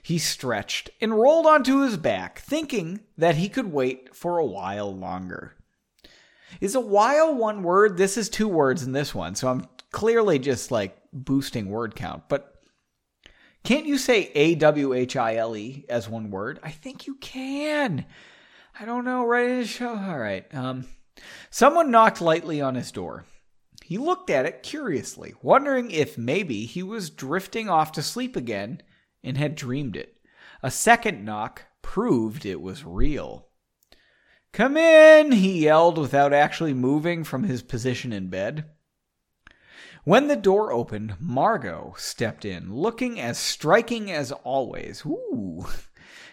He 0.00 0.18
stretched 0.18 0.90
and 1.00 1.18
rolled 1.18 1.46
onto 1.46 1.80
his 1.80 1.96
back, 1.96 2.38
thinking 2.38 3.00
that 3.18 3.36
he 3.36 3.48
could 3.48 3.72
wait 3.72 4.14
for 4.14 4.38
a 4.38 4.46
while 4.46 4.94
longer. 4.94 5.56
Is 6.60 6.76
a 6.76 6.80
while 6.80 7.34
one 7.34 7.64
word? 7.64 7.96
This 7.96 8.16
is 8.16 8.28
two 8.28 8.46
words 8.46 8.84
in 8.84 8.92
this 8.92 9.14
one, 9.14 9.34
so 9.34 9.48
I'm 9.48 9.66
clearly 9.90 10.38
just 10.38 10.70
like 10.70 10.96
boosting 11.12 11.68
word 11.68 11.96
count. 11.96 12.28
But 12.28 12.53
can't 13.64 13.86
you 13.86 13.98
say 13.98 14.30
A 14.34 14.54
W 14.54 14.92
H 14.92 15.16
I 15.16 15.36
L 15.36 15.56
E 15.56 15.84
as 15.88 16.08
one 16.08 16.30
word? 16.30 16.60
I 16.62 16.70
think 16.70 17.06
you 17.06 17.16
can. 17.16 18.04
I 18.78 18.84
don't 18.84 19.04
know, 19.04 19.24
write 19.24 19.48
in 19.50 19.60
the 19.60 19.66
show. 19.66 19.96
All 19.96 20.18
right. 20.18 20.44
Um, 20.54 20.86
someone 21.50 21.90
knocked 21.90 22.20
lightly 22.20 22.60
on 22.60 22.74
his 22.74 22.92
door. 22.92 23.24
He 23.82 23.98
looked 23.98 24.30
at 24.30 24.46
it 24.46 24.62
curiously, 24.62 25.34
wondering 25.42 25.90
if 25.90 26.16
maybe 26.16 26.66
he 26.66 26.82
was 26.82 27.10
drifting 27.10 27.68
off 27.68 27.92
to 27.92 28.02
sleep 28.02 28.36
again 28.36 28.82
and 29.22 29.36
had 29.36 29.54
dreamed 29.54 29.96
it. 29.96 30.16
A 30.62 30.70
second 30.70 31.24
knock 31.24 31.62
proved 31.82 32.46
it 32.46 32.60
was 32.60 32.84
real. 32.84 33.48
Come 34.52 34.76
in, 34.76 35.32
he 35.32 35.64
yelled 35.64 35.98
without 35.98 36.32
actually 36.32 36.74
moving 36.74 37.24
from 37.24 37.44
his 37.44 37.62
position 37.62 38.12
in 38.12 38.28
bed. 38.28 38.64
When 40.04 40.28
the 40.28 40.36
door 40.36 40.70
opened, 40.70 41.14
Margot 41.18 41.94
stepped 41.96 42.44
in, 42.44 42.74
looking 42.74 43.18
as 43.18 43.38
striking 43.38 44.10
as 44.10 44.32
always. 44.32 45.02
Ooh. 45.06 45.66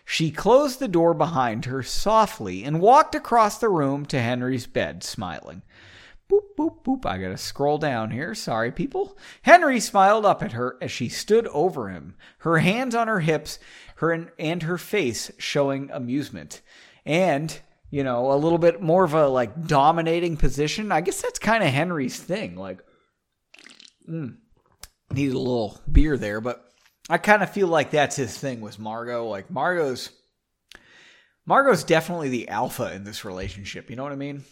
She 0.03 0.29
closed 0.29 0.79
the 0.79 0.89
door 0.89 1.13
behind 1.13 1.63
her 1.65 1.81
softly 1.81 2.65
and 2.65 2.81
walked 2.81 3.15
across 3.15 3.57
the 3.57 3.69
room 3.69 4.05
to 4.07 4.19
Henry's 4.19 4.67
bed, 4.67 5.03
smiling. 5.03 5.61
Boop, 6.29 6.55
boop, 6.57 6.83
boop. 6.83 7.05
I 7.05 7.17
gotta 7.17 7.37
scroll 7.37 7.77
down 7.77 8.11
here. 8.11 8.35
Sorry, 8.35 8.73
people. 8.73 9.17
Henry 9.43 9.79
smiled 9.79 10.25
up 10.25 10.43
at 10.43 10.51
her 10.51 10.77
as 10.81 10.91
she 10.91 11.07
stood 11.07 11.47
over 11.47 11.87
him, 11.87 12.15
her 12.39 12.57
hands 12.57 12.93
on 12.93 13.07
her 13.07 13.21
hips, 13.21 13.57
her 13.95 14.29
and 14.37 14.63
her 14.63 14.77
face 14.77 15.31
showing 15.37 15.89
amusement. 15.93 16.61
And, 17.05 17.57
you 17.89 18.03
know, 18.03 18.33
a 18.33 18.35
little 18.35 18.57
bit 18.57 18.81
more 18.81 19.05
of 19.05 19.13
a 19.13 19.29
like 19.29 19.65
dominating 19.65 20.35
position. 20.35 20.91
I 20.91 20.99
guess 20.99 21.21
that's 21.21 21.39
kind 21.39 21.63
of 21.63 21.69
Henry's 21.69 22.19
thing. 22.19 22.57
Like, 22.57 22.81
Mm. 24.09 24.37
Need 25.13 25.33
a 25.33 25.37
little 25.37 25.79
beer 25.91 26.17
there, 26.17 26.41
but 26.41 26.65
I 27.09 27.17
kind 27.17 27.43
of 27.43 27.51
feel 27.51 27.67
like 27.67 27.91
that's 27.91 28.15
his 28.15 28.37
thing 28.37 28.61
with 28.61 28.79
Margot. 28.79 29.27
Like 29.27 29.51
Margot's 29.51 30.09
Margot's 31.45 31.83
definitely 31.83 32.29
the 32.29 32.49
alpha 32.49 32.93
in 32.93 33.03
this 33.03 33.25
relationship. 33.25 33.89
You 33.89 33.95
know 33.95 34.03
what 34.03 34.11
I 34.11 34.15
mean? 34.15 34.43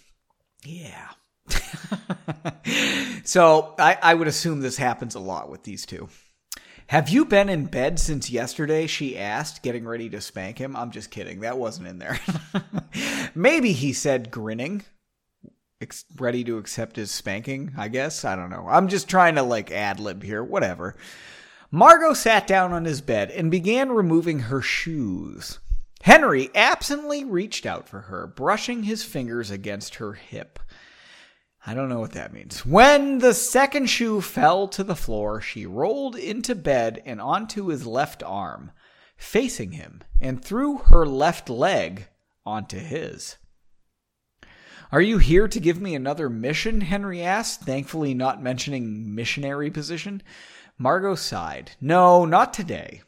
Yeah. 0.65 1.09
so 3.23 3.75
I, 3.79 3.97
I 4.01 4.13
would 4.13 4.27
assume 4.27 4.59
this 4.59 4.77
happens 4.77 5.15
a 5.15 5.19
lot 5.19 5.49
with 5.49 5.63
these 5.63 5.85
two. 5.85 6.09
Have 6.87 7.09
you 7.09 7.23
been 7.23 7.49
in 7.49 7.65
bed 7.65 7.99
since 7.99 8.31
yesterday? 8.31 8.87
She 8.87 9.15
asked, 9.15 9.61
getting 9.61 9.85
ready 9.85 10.09
to 10.09 10.19
spank 10.21 10.57
him. 10.57 10.75
I'm 10.75 10.89
just 10.89 11.11
kidding. 11.11 11.41
That 11.41 11.59
wasn't 11.59 11.87
in 11.87 11.99
there. 11.99 12.19
Maybe 13.35 13.73
he 13.73 13.93
said, 13.93 14.31
grinning 14.31 14.83
ex- 15.81 16.05
ready 16.17 16.43
to 16.43 16.57
accept 16.57 16.95
his 16.95 17.11
spanking, 17.11 17.73
I 17.77 17.87
guess. 17.87 18.25
I 18.25 18.35
don't 18.35 18.49
know. 18.49 18.67
I'm 18.69 18.87
just 18.87 19.07
trying 19.07 19.35
to 19.35 19.43
like 19.43 19.71
ad 19.71 19.99
lib 19.99 20.23
here, 20.23 20.43
whatever. 20.43 20.95
Margot 21.71 22.13
sat 22.13 22.47
down 22.47 22.73
on 22.73 22.85
his 22.85 23.01
bed 23.01 23.31
and 23.31 23.51
began 23.51 23.91
removing 23.91 24.39
her 24.39 24.61
shoes. 24.61 25.59
Henry 26.01 26.49
absently 26.55 27.23
reached 27.23 27.65
out 27.65 27.87
for 27.87 28.01
her, 28.01 28.25
brushing 28.25 28.83
his 28.83 29.03
fingers 29.03 29.51
against 29.51 29.95
her 29.95 30.13
hip. 30.13 30.59
I 31.65 31.73
don't 31.73 31.89
know 31.89 31.99
what 31.99 32.13
that 32.13 32.33
means. 32.33 32.65
When 32.65 33.19
the 33.19 33.33
second 33.33 33.87
shoe 33.87 34.21
fell 34.21 34.67
to 34.69 34.83
the 34.83 34.95
floor, 34.95 35.41
she 35.41 35.65
rolled 35.65 36.15
into 36.15 36.55
bed 36.55 37.03
and 37.05 37.19
onto 37.19 37.67
his 37.67 37.85
left 37.85 38.23
arm, 38.23 38.71
facing 39.17 39.73
him, 39.73 40.01
and 40.21 40.43
threw 40.43 40.77
her 40.77 41.05
left 41.05 41.49
leg 41.49 42.07
onto 42.45 42.79
his. 42.79 43.37
Are 44.91 45.01
you 45.01 45.19
here 45.19 45.47
to 45.47 45.59
give 45.59 45.79
me 45.79 45.93
another 45.93 46.29
mission? 46.29 46.81
Henry 46.81 47.21
asked, 47.21 47.61
thankfully 47.61 48.15
not 48.15 48.41
mentioning 48.41 49.13
missionary 49.13 49.69
position. 49.69 50.23
Margot 50.79 51.13
sighed. 51.13 51.71
No, 51.79 52.25
not 52.25 52.55
today. 52.55 53.03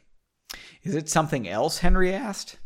Is 0.84 0.94
it 0.94 1.08
something 1.08 1.48
else? 1.48 1.78
Henry 1.78 2.12
asked. 2.12 2.58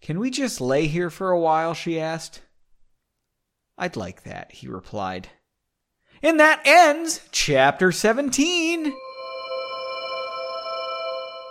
Can 0.00 0.18
we 0.18 0.30
just 0.30 0.60
lay 0.62 0.86
here 0.86 1.10
for 1.10 1.30
a 1.30 1.40
while? 1.40 1.74
she 1.74 2.00
asked. 2.00 2.40
I'd 3.76 3.96
like 3.96 4.22
that, 4.22 4.52
he 4.52 4.66
replied. 4.66 5.28
And 6.22 6.40
that 6.40 6.62
ends 6.64 7.20
chapter 7.32 7.92
17. 7.92 8.94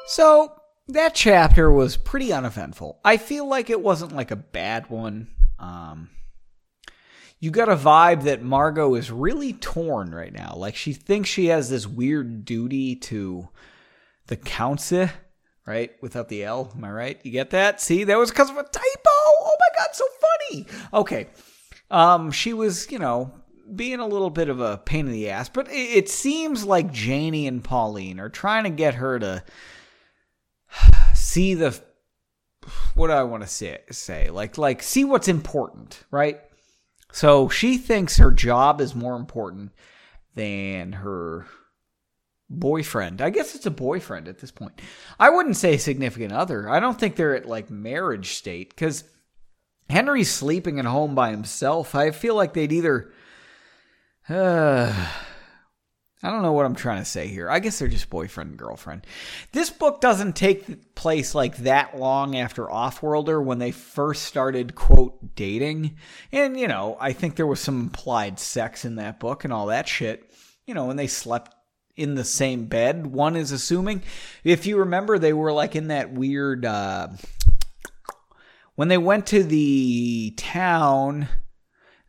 So, 0.08 0.54
that 0.88 1.14
chapter 1.14 1.72
was 1.72 1.98
pretty 1.98 2.34
uneventful. 2.34 3.00
I 3.06 3.18
feel 3.18 3.48
like 3.48 3.70
it 3.70 3.82
wasn't 3.82 4.16
like 4.16 4.32
a 4.32 4.36
bad 4.36 4.90
one. 4.90 5.28
Um, 5.60 6.10
you 7.46 7.52
got 7.52 7.70
a 7.70 7.76
vibe 7.76 8.24
that 8.24 8.42
Margot 8.42 8.96
is 8.96 9.12
really 9.12 9.54
torn 9.54 10.10
right 10.10 10.34
now. 10.34 10.56
Like 10.58 10.76
she 10.76 10.94
thinks 10.94 11.30
she 11.30 11.46
has 11.46 11.70
this 11.70 11.86
weird 11.86 12.44
duty 12.44 12.96
to 12.96 13.50
the 14.26 14.36
council, 14.36 15.10
right? 15.68 15.92
Without 16.02 16.28
the 16.28 16.44
L. 16.44 16.74
Am 16.76 16.84
I 16.84 16.90
right? 16.90 17.20
You 17.22 17.30
get 17.30 17.52
that? 17.52 17.80
See, 17.80 18.04
that 18.04 18.18
was 18.18 18.32
because 18.32 18.50
of 18.50 18.58
a 18.58 18.64
typo. 18.64 18.80
Oh 19.06 19.58
my 19.60 19.78
god, 19.78 19.90
so 19.94 20.06
funny. 20.50 20.66
Okay. 20.92 21.28
Um, 21.92 22.32
she 22.32 22.52
was, 22.52 22.92
you 22.92 22.98
know, 22.98 23.32
being 23.76 24.00
a 24.00 24.08
little 24.08 24.32
bit 24.32 24.50
of 24.50 24.60
a 24.60 24.80
pain 24.80 25.06
in 25.06 25.12
the 25.12 25.30
ass, 25.30 25.48
but 25.48 25.68
it, 25.68 25.76
it 25.76 26.10
seems 26.10 26.66
like 26.66 26.92
Janie 26.92 27.46
and 27.46 27.64
Pauline 27.64 28.20
are 28.20 28.30
trying 28.30 28.64
to 28.64 28.72
get 28.72 28.96
her 28.96 29.20
to 29.20 29.44
see 31.14 31.54
the 31.54 31.80
what 32.96 33.08
do 33.10 33.14
I 33.14 33.22
want 33.22 33.44
to 33.44 33.48
say 33.48 33.82
say 33.92 34.32
like 34.32 34.58
like 34.58 34.82
see 34.82 35.06
what's 35.06 35.28
important, 35.28 36.04
right? 36.10 36.42
So 37.16 37.48
she 37.48 37.78
thinks 37.78 38.18
her 38.18 38.30
job 38.30 38.82
is 38.82 38.94
more 38.94 39.16
important 39.16 39.72
than 40.36 40.92
her 40.92 41.46
boyfriend. 42.50 43.22
I 43.22 43.30
guess 43.30 43.56
it's 43.56 43.66
a 43.66 43.72
boyfriend 43.72 44.28
at 44.28 44.40
this 44.40 44.52
point. 44.52 44.82
I 45.18 45.30
wouldn't 45.30 45.56
say 45.56 45.78
significant 45.78 46.34
other. 46.34 46.70
I 46.70 46.82
don't 46.82 47.00
think 47.00 47.16
they're 47.16 47.34
at 47.34 47.46
like 47.48 47.70
marriage 47.70 48.34
state 48.34 48.76
cuz 48.76 49.06
Henry's 49.90 50.30
sleeping 50.30 50.78
at 50.78 50.84
home 50.84 51.16
by 51.16 51.32
himself. 51.32 51.96
I 51.96 52.12
feel 52.12 52.36
like 52.36 52.54
they'd 52.54 52.74
either 52.74 53.14
uh, 54.28 55.08
I 56.24 56.32
don't 56.32 56.42
know 56.42 56.54
what 56.54 56.66
I'm 56.66 56.76
trying 56.76 57.00
to 57.00 57.06
say 57.06 57.28
here. 57.28 57.50
I 57.50 57.60
guess 57.60 57.78
they're 57.78 57.88
just 57.88 58.10
boyfriend 58.10 58.52
and 58.52 58.60
girlfriend. 58.60 59.06
This 59.52 59.70
book 59.70 60.02
doesn't 60.02 60.36
take 60.36 60.96
place 60.96 61.36
like 61.36 61.58
that 61.58 62.00
long 62.00 62.36
after 62.38 62.66
Offworlder 62.66 63.44
when 63.44 63.60
they 63.60 63.72
first 63.72 64.24
started, 64.24 64.76
quote, 64.76 65.36
dating. 65.36 65.98
And, 66.32 66.60
you 66.60 66.68
know, 66.68 66.98
I 67.00 67.12
think 67.14 67.36
there 67.36 67.46
was 67.46 67.60
some 67.60 67.80
implied 67.80 68.40
sex 68.40 68.86
in 68.86 68.96
that 68.96 69.20
book 69.20 69.44
and 69.44 69.54
all 69.54 69.68
that 69.68 69.88
shit. 69.90 70.32
You 70.66 70.74
know, 70.74 70.86
when 70.86 70.98
they 70.98 71.08
slept 71.08 71.54
in 71.96 72.16
the 72.16 72.24
same 72.24 72.66
bed, 72.66 73.08
one 73.08 73.36
is 73.36 73.52
assuming. 73.52 74.02
If 74.44 74.66
you 74.66 74.78
remember, 74.78 75.20
they 75.20 75.34
were 75.34 75.52
like 75.52 75.76
in 75.76 75.90
that 75.90 76.12
weird, 76.12 76.66
uh, 76.66 77.10
when 78.76 78.88
they 78.88 78.98
went 78.98 79.28
to 79.28 79.44
the 79.44 80.34
town 80.38 81.28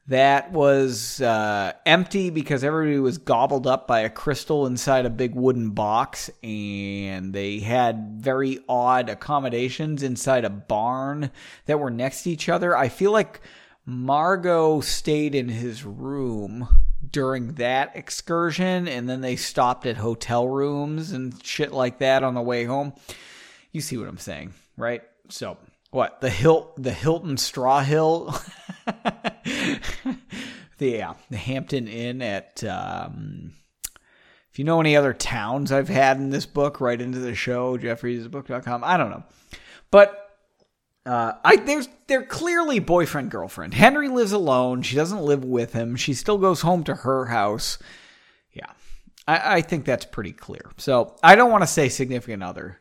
that 0.09 0.53
was 0.53 1.21
uh, 1.21 1.73
empty 1.85 2.31
because 2.31 2.62
everybody 2.62 3.01
was 3.01 3.19
gobbled 3.19 3.66
up 3.66 3.88
by 3.88 4.01
a 4.01 4.11
crystal 4.11 4.66
inside 4.66 5.05
a 5.05 5.11
big 5.11 5.35
wooden 5.35 5.71
box, 5.71 6.31
and 6.45 7.33
they 7.33 7.59
had 7.59 8.19
very 8.21 8.61
odd 8.69 9.09
accommodations 9.09 10.05
inside 10.05 10.45
a 10.45 10.51
barn 10.51 11.31
that 11.64 11.81
were 11.81 11.90
next 11.90 12.23
to 12.23 12.31
each 12.31 12.49
other. 12.49 12.77
I 12.77 12.88
feel 12.88 13.11
like 13.11 13.40
Margot 13.85 14.81
stayed 14.81 15.35
in 15.35 15.49
his 15.49 15.85
room 15.85 16.69
during 17.11 17.55
that 17.55 17.97
excursion, 17.97 18.87
and 18.87 19.09
then 19.09 19.23
they 19.23 19.35
stopped 19.35 19.87
at 19.87 19.97
hotel 19.97 20.47
rooms 20.47 21.11
and 21.11 21.45
shit 21.45 21.73
like 21.73 21.99
that 21.99 22.23
on 22.23 22.35
the 22.35 22.42
way 22.42 22.64
home. 22.64 22.92
You 23.73 23.81
see 23.81 23.97
what 23.97 24.09
I'm 24.09 24.19
saying, 24.19 24.55
right? 24.77 25.03
So 25.31 25.57
what 25.96 26.20
the 26.20 26.28
Hilt 26.28 26.74
the 26.80 26.92
Hilton 26.92 27.38
Straw 27.38 27.80
Hill, 27.80 28.38
the 28.85 30.14
yeah, 30.78 31.14
the 31.30 31.38
Hampton 31.38 31.88
Inn 31.88 32.20
at. 32.20 32.62
Um, 32.62 33.52
if 34.52 34.59
you 34.59 34.66
know 34.66 34.78
any 34.78 34.94
other 34.94 35.14
towns 35.14 35.72
I've 35.72 35.88
had 35.88 36.18
in 36.18 36.28
this 36.28 36.44
book, 36.44 36.82
write 36.82 37.00
into 37.00 37.18
the 37.18 37.35
show, 37.35 37.78
jeffreadsbook.com. 37.78 38.85
I 38.85 38.96
don't 38.98 39.11
know. 39.11 39.24
But 39.90 40.38
uh, 41.06 41.32
I 41.42 41.56
there's 41.56 41.88
they're 42.09 42.26
clearly 42.26 42.78
boyfriend 42.78 43.30
girlfriend. 43.30 43.72
Henry 43.72 44.09
lives 44.09 44.32
alone. 44.32 44.82
She 44.82 44.96
doesn't 44.96 45.22
live 45.22 45.46
with 45.46 45.72
him. 45.72 45.96
She 45.96 46.12
still 46.12 46.37
goes 46.37 46.61
home 46.61 46.85
to 46.85 46.94
her 46.94 47.24
house. 47.24 47.78
Yeah, 48.52 48.70
I, 49.26 49.56
I 49.56 49.61
think 49.62 49.87
that's 49.87 50.04
pretty 50.04 50.32
clear. 50.32 50.70
So 50.76 51.16
I 51.22 51.37
don't 51.37 51.50
want 51.50 51.62
to 51.62 51.66
say 51.66 51.88
significant 51.88 52.42
other 52.42 52.80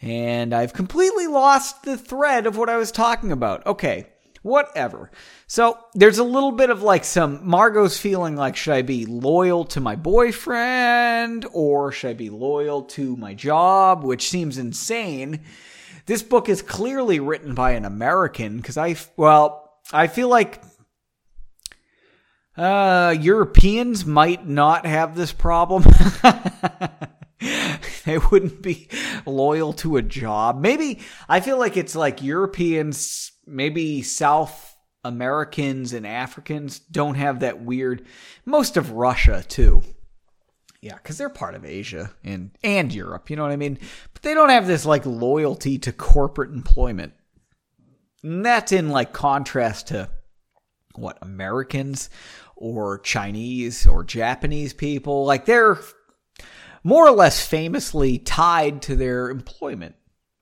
and 0.00 0.54
I've 0.54 0.72
completely 0.72 1.26
lost 1.26 1.82
the 1.82 1.96
thread 1.96 2.46
of 2.46 2.56
what 2.56 2.68
I 2.68 2.76
was 2.76 2.92
talking 2.92 3.32
about. 3.32 3.66
Okay, 3.66 4.06
whatever. 4.42 5.10
So 5.46 5.78
there's 5.94 6.18
a 6.18 6.24
little 6.24 6.52
bit 6.52 6.70
of 6.70 6.82
like 6.82 7.04
some 7.04 7.46
Margot's 7.46 7.98
feeling 7.98 8.36
like, 8.36 8.56
should 8.56 8.74
I 8.74 8.82
be 8.82 9.06
loyal 9.06 9.64
to 9.66 9.80
my 9.80 9.96
boyfriend 9.96 11.46
or 11.52 11.90
should 11.92 12.10
I 12.10 12.14
be 12.14 12.30
loyal 12.30 12.82
to 12.82 13.16
my 13.16 13.34
job, 13.34 14.04
which 14.04 14.28
seems 14.28 14.58
insane. 14.58 15.40
This 16.06 16.22
book 16.22 16.48
is 16.48 16.62
clearly 16.62 17.20
written 17.20 17.54
by 17.54 17.72
an 17.72 17.84
American 17.84 18.56
because 18.58 18.78
I, 18.78 18.96
well, 19.16 19.72
I 19.92 20.06
feel 20.06 20.28
like 20.28 20.62
uh, 22.56 23.14
Europeans 23.18 24.04
might 24.04 24.46
not 24.46 24.86
have 24.86 25.14
this 25.14 25.32
problem. 25.32 25.84
they 28.08 28.18
wouldn't 28.18 28.62
be 28.62 28.88
loyal 29.26 29.74
to 29.74 29.98
a 29.98 30.02
job. 30.02 30.60
Maybe 30.60 31.00
I 31.28 31.40
feel 31.40 31.58
like 31.58 31.76
it's 31.76 31.94
like 31.94 32.22
Europeans, 32.22 33.32
maybe 33.46 34.02
South 34.02 34.76
Americans 35.04 35.92
and 35.92 36.06
Africans 36.06 36.78
don't 36.78 37.16
have 37.16 37.40
that 37.40 37.60
weird. 37.60 38.06
Most 38.46 38.76
of 38.78 38.92
Russia 38.92 39.44
too. 39.46 39.82
Yeah, 40.80 40.94
because 40.94 41.18
they're 41.18 41.28
part 41.28 41.54
of 41.54 41.64
Asia 41.64 42.10
and 42.24 42.50
and 42.64 42.94
Europe. 42.94 43.28
You 43.28 43.36
know 43.36 43.42
what 43.42 43.52
I 43.52 43.56
mean? 43.56 43.78
But 44.14 44.22
they 44.22 44.32
don't 44.32 44.48
have 44.48 44.66
this 44.66 44.86
like 44.86 45.04
loyalty 45.04 45.78
to 45.80 45.92
corporate 45.92 46.52
employment. 46.52 47.12
And 48.22 48.44
that's 48.44 48.72
in 48.72 48.88
like 48.88 49.12
contrast 49.12 49.88
to 49.88 50.08
what 50.94 51.18
Americans 51.20 52.08
or 52.56 52.98
Chinese 52.98 53.86
or 53.86 54.02
Japanese 54.02 54.72
people. 54.72 55.24
Like 55.24 55.44
they're 55.44 55.78
more 56.84 57.06
or 57.06 57.12
less 57.12 57.44
famously 57.44 58.18
tied 58.18 58.82
to 58.82 58.96
their 58.96 59.30
employment. 59.30 59.94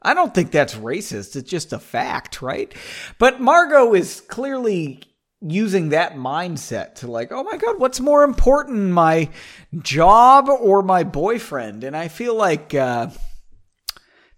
I 0.03 0.15
don't 0.15 0.35
think 0.35 0.51
that's 0.51 0.75
racist. 0.75 1.37
It's 1.37 1.51
just 1.51 1.73
a 1.73 1.79
fact, 1.79 2.43
right? 2.43 2.73
But 3.19 3.41
Margot 3.41 3.95
is 3.95 4.21
clearly 4.21 5.03
using 5.41 5.91
that 5.91 6.15
mindset 6.15 6.97
to 6.97 7.11
like, 7.11 7.33
oh 7.33 7.43
my 7.43 7.57
God, 7.57 7.79
what's 7.79 8.01
more 8.01 8.23
important, 8.23 8.91
my 8.93 9.31
job 9.79 10.49
or 10.49 10.83
my 10.83 11.03
boyfriend? 11.03 11.85
And 11.85 11.97
I 11.97 12.09
feel 12.09 12.35
like, 12.35 12.75
uh, 12.75 13.09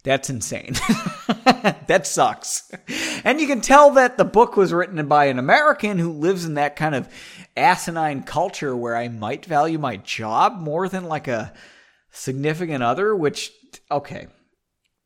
that's 0.05 0.31
insane. 0.31 0.73
that 1.87 2.07
sucks. 2.07 2.71
And 3.25 3.41
you 3.41 3.47
can 3.47 3.61
tell 3.61 3.91
that 3.91 4.17
the 4.17 4.25
book 4.25 4.57
was 4.57 4.73
written 4.73 5.07
by 5.07 5.27
an 5.27 5.39
American 5.39 5.99
who 5.99 6.13
lives 6.13 6.45
in 6.45 6.55
that 6.55 6.77
kind 6.77 6.95
of 6.95 7.09
asinine 7.57 8.23
culture 8.23 8.75
where 8.77 8.97
I 8.97 9.09
might 9.09 9.45
value 9.45 9.79
my 9.79 9.97
job 9.97 10.61
more 10.61 10.89
than 10.89 11.05
like 11.05 11.29
a 11.29 11.53
significant 12.11 12.83
other, 12.83 13.15
which, 13.15 13.53
okay, 13.91 14.29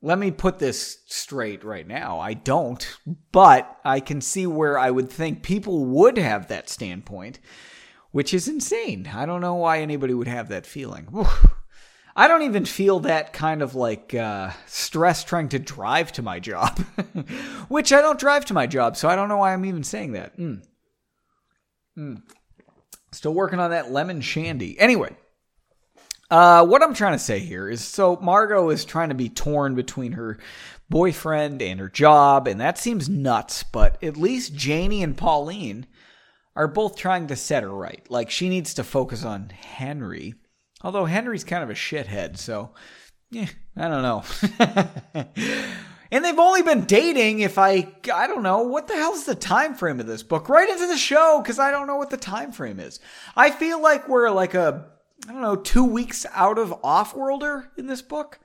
let 0.01 0.19
me 0.19 0.31
put 0.31 0.59
this 0.59 0.99
straight 1.05 1.63
right 1.63 1.87
now. 1.87 2.19
I 2.19 2.33
don't, 2.33 2.85
but 3.31 3.79
I 3.85 4.01
can 4.01 4.19
see 4.19 4.45
where 4.45 4.77
I 4.77 4.91
would 4.91 5.09
think 5.09 5.43
people 5.43 5.85
would 5.85 6.17
have 6.17 6.49
that 6.49 6.69
standpoint, 6.69 7.39
which 8.11 8.33
is 8.33 8.47
insane. 8.47 9.09
I 9.13 9.25
don't 9.25 9.41
know 9.41 9.55
why 9.55 9.79
anybody 9.79 10.13
would 10.13 10.27
have 10.27 10.49
that 10.49 10.65
feeling. 10.65 11.07
I 12.15 12.27
don't 12.27 12.43
even 12.43 12.65
feel 12.65 12.99
that 13.01 13.33
kind 13.33 13.61
of 13.61 13.75
like 13.75 14.13
uh, 14.13 14.51
stress 14.67 15.23
trying 15.23 15.49
to 15.49 15.59
drive 15.59 16.11
to 16.13 16.21
my 16.21 16.39
job, 16.39 16.77
which 17.69 17.91
I 17.91 18.01
don't 18.01 18.19
drive 18.19 18.45
to 18.45 18.53
my 18.53 18.67
job, 18.67 18.97
so 18.97 19.09
I 19.09 19.15
don't 19.15 19.29
know 19.29 19.37
why 19.37 19.53
I'm 19.53 19.65
even 19.65 19.83
saying 19.83 20.11
that. 20.11 20.37
Mm. 20.37 20.63
Mm. 21.97 22.21
Still 23.11 23.33
working 23.33 23.59
on 23.59 23.71
that 23.71 23.91
lemon 23.91 24.21
shandy. 24.21 24.77
Anyway, 24.79 25.15
uh, 26.33 26.65
what 26.65 26.81
I'm 26.81 26.95
trying 26.95 27.13
to 27.13 27.23
say 27.23 27.37
here 27.37 27.69
is 27.69 27.85
so 27.85 28.17
Margot 28.19 28.71
is 28.71 28.85
trying 28.85 29.09
to 29.09 29.15
be 29.15 29.29
torn 29.29 29.75
between 29.75 30.13
her 30.13 30.39
boyfriend 30.89 31.61
and 31.61 31.79
her 31.79 31.89
job, 31.89 32.47
and 32.47 32.59
that 32.59 32.79
seems 32.79 33.07
nuts, 33.07 33.61
but 33.61 34.03
at 34.03 34.17
least 34.17 34.55
Janie 34.55 35.03
and 35.03 35.15
Pauline 35.15 35.85
are 36.55 36.67
both 36.67 36.95
trying 36.95 37.27
to 37.27 37.35
set 37.35 37.61
her 37.61 37.69
right. 37.69 38.03
Like, 38.09 38.31
she 38.31 38.49
needs 38.49 38.73
to 38.73 38.83
focus 38.83 39.23
on 39.23 39.51
Henry, 39.51 40.33
although 40.81 41.05
Henry's 41.05 41.43
kind 41.43 41.61
of 41.61 41.69
a 41.69 41.75
shithead, 41.75 42.39
so, 42.39 42.71
yeah, 43.29 43.49
I 43.77 43.87
don't 43.87 44.01
know. 44.01 44.23
and 46.11 46.25
they've 46.25 46.39
only 46.39 46.63
been 46.63 46.85
dating 46.85 47.41
if 47.41 47.57
i 47.57 47.91
i 48.13 48.27
don't 48.27 48.43
know 48.43 48.59
what 48.59 48.87
the 48.87 48.93
hell's 48.93 49.25
the 49.25 49.33
time 49.33 49.73
frame 49.73 49.99
of 49.99 50.05
this 50.05 50.21
book 50.21 50.47
write 50.47 50.69
into 50.69 50.85
the 50.85 50.97
show 50.97 51.39
because 51.41 51.57
i 51.57 51.71
don't 51.71 51.87
know 51.87 51.95
what 51.95 52.11
the 52.11 52.17
time 52.17 52.51
frame 52.51 52.79
is 52.79 52.99
i 53.35 53.49
feel 53.49 53.81
like 53.81 54.07
we're 54.07 54.29
like 54.29 54.53
a 54.53 54.92
I 55.27 55.31
don't 55.31 55.41
know, 55.41 55.55
two 55.55 55.85
weeks 55.85 56.25
out 56.33 56.57
of 56.57 56.81
Offworlder 56.81 57.67
in 57.77 57.87
this 57.87 58.01
book. 58.01 58.39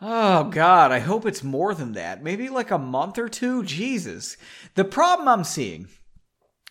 Oh, 0.00 0.44
God, 0.44 0.92
I 0.92 1.00
hope 1.00 1.26
it's 1.26 1.42
more 1.42 1.74
than 1.74 1.92
that. 1.92 2.22
Maybe 2.22 2.48
like 2.48 2.70
a 2.70 2.78
month 2.78 3.18
or 3.18 3.28
two? 3.28 3.64
Jesus. 3.64 4.36
The 4.74 4.84
problem 4.84 5.26
I'm 5.26 5.44
seeing 5.44 5.88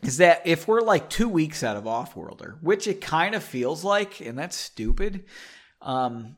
is 0.02 0.18
that 0.18 0.42
if 0.46 0.68
we're 0.68 0.82
like 0.82 1.10
two 1.10 1.28
weeks 1.28 1.64
out 1.64 1.76
of 1.76 1.84
Offworlder, 1.84 2.62
which 2.62 2.88
it 2.88 3.02
kind 3.02 3.36
of 3.36 3.44
feels 3.44 3.84
like, 3.84 4.22
and 4.22 4.38
that's 4.38 4.56
stupid, 4.56 5.26
um, 5.82 6.38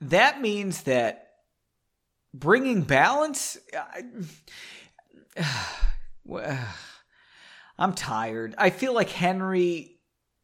that 0.00 0.40
means 0.40 0.82
that 0.82 1.28
bringing 2.34 2.82
balance. 2.82 3.58
I, 3.74 4.02
I'm 7.78 7.94
tired. 7.94 8.54
I 8.58 8.70
feel 8.70 8.92
like 8.92 9.10
Henry. 9.10 9.97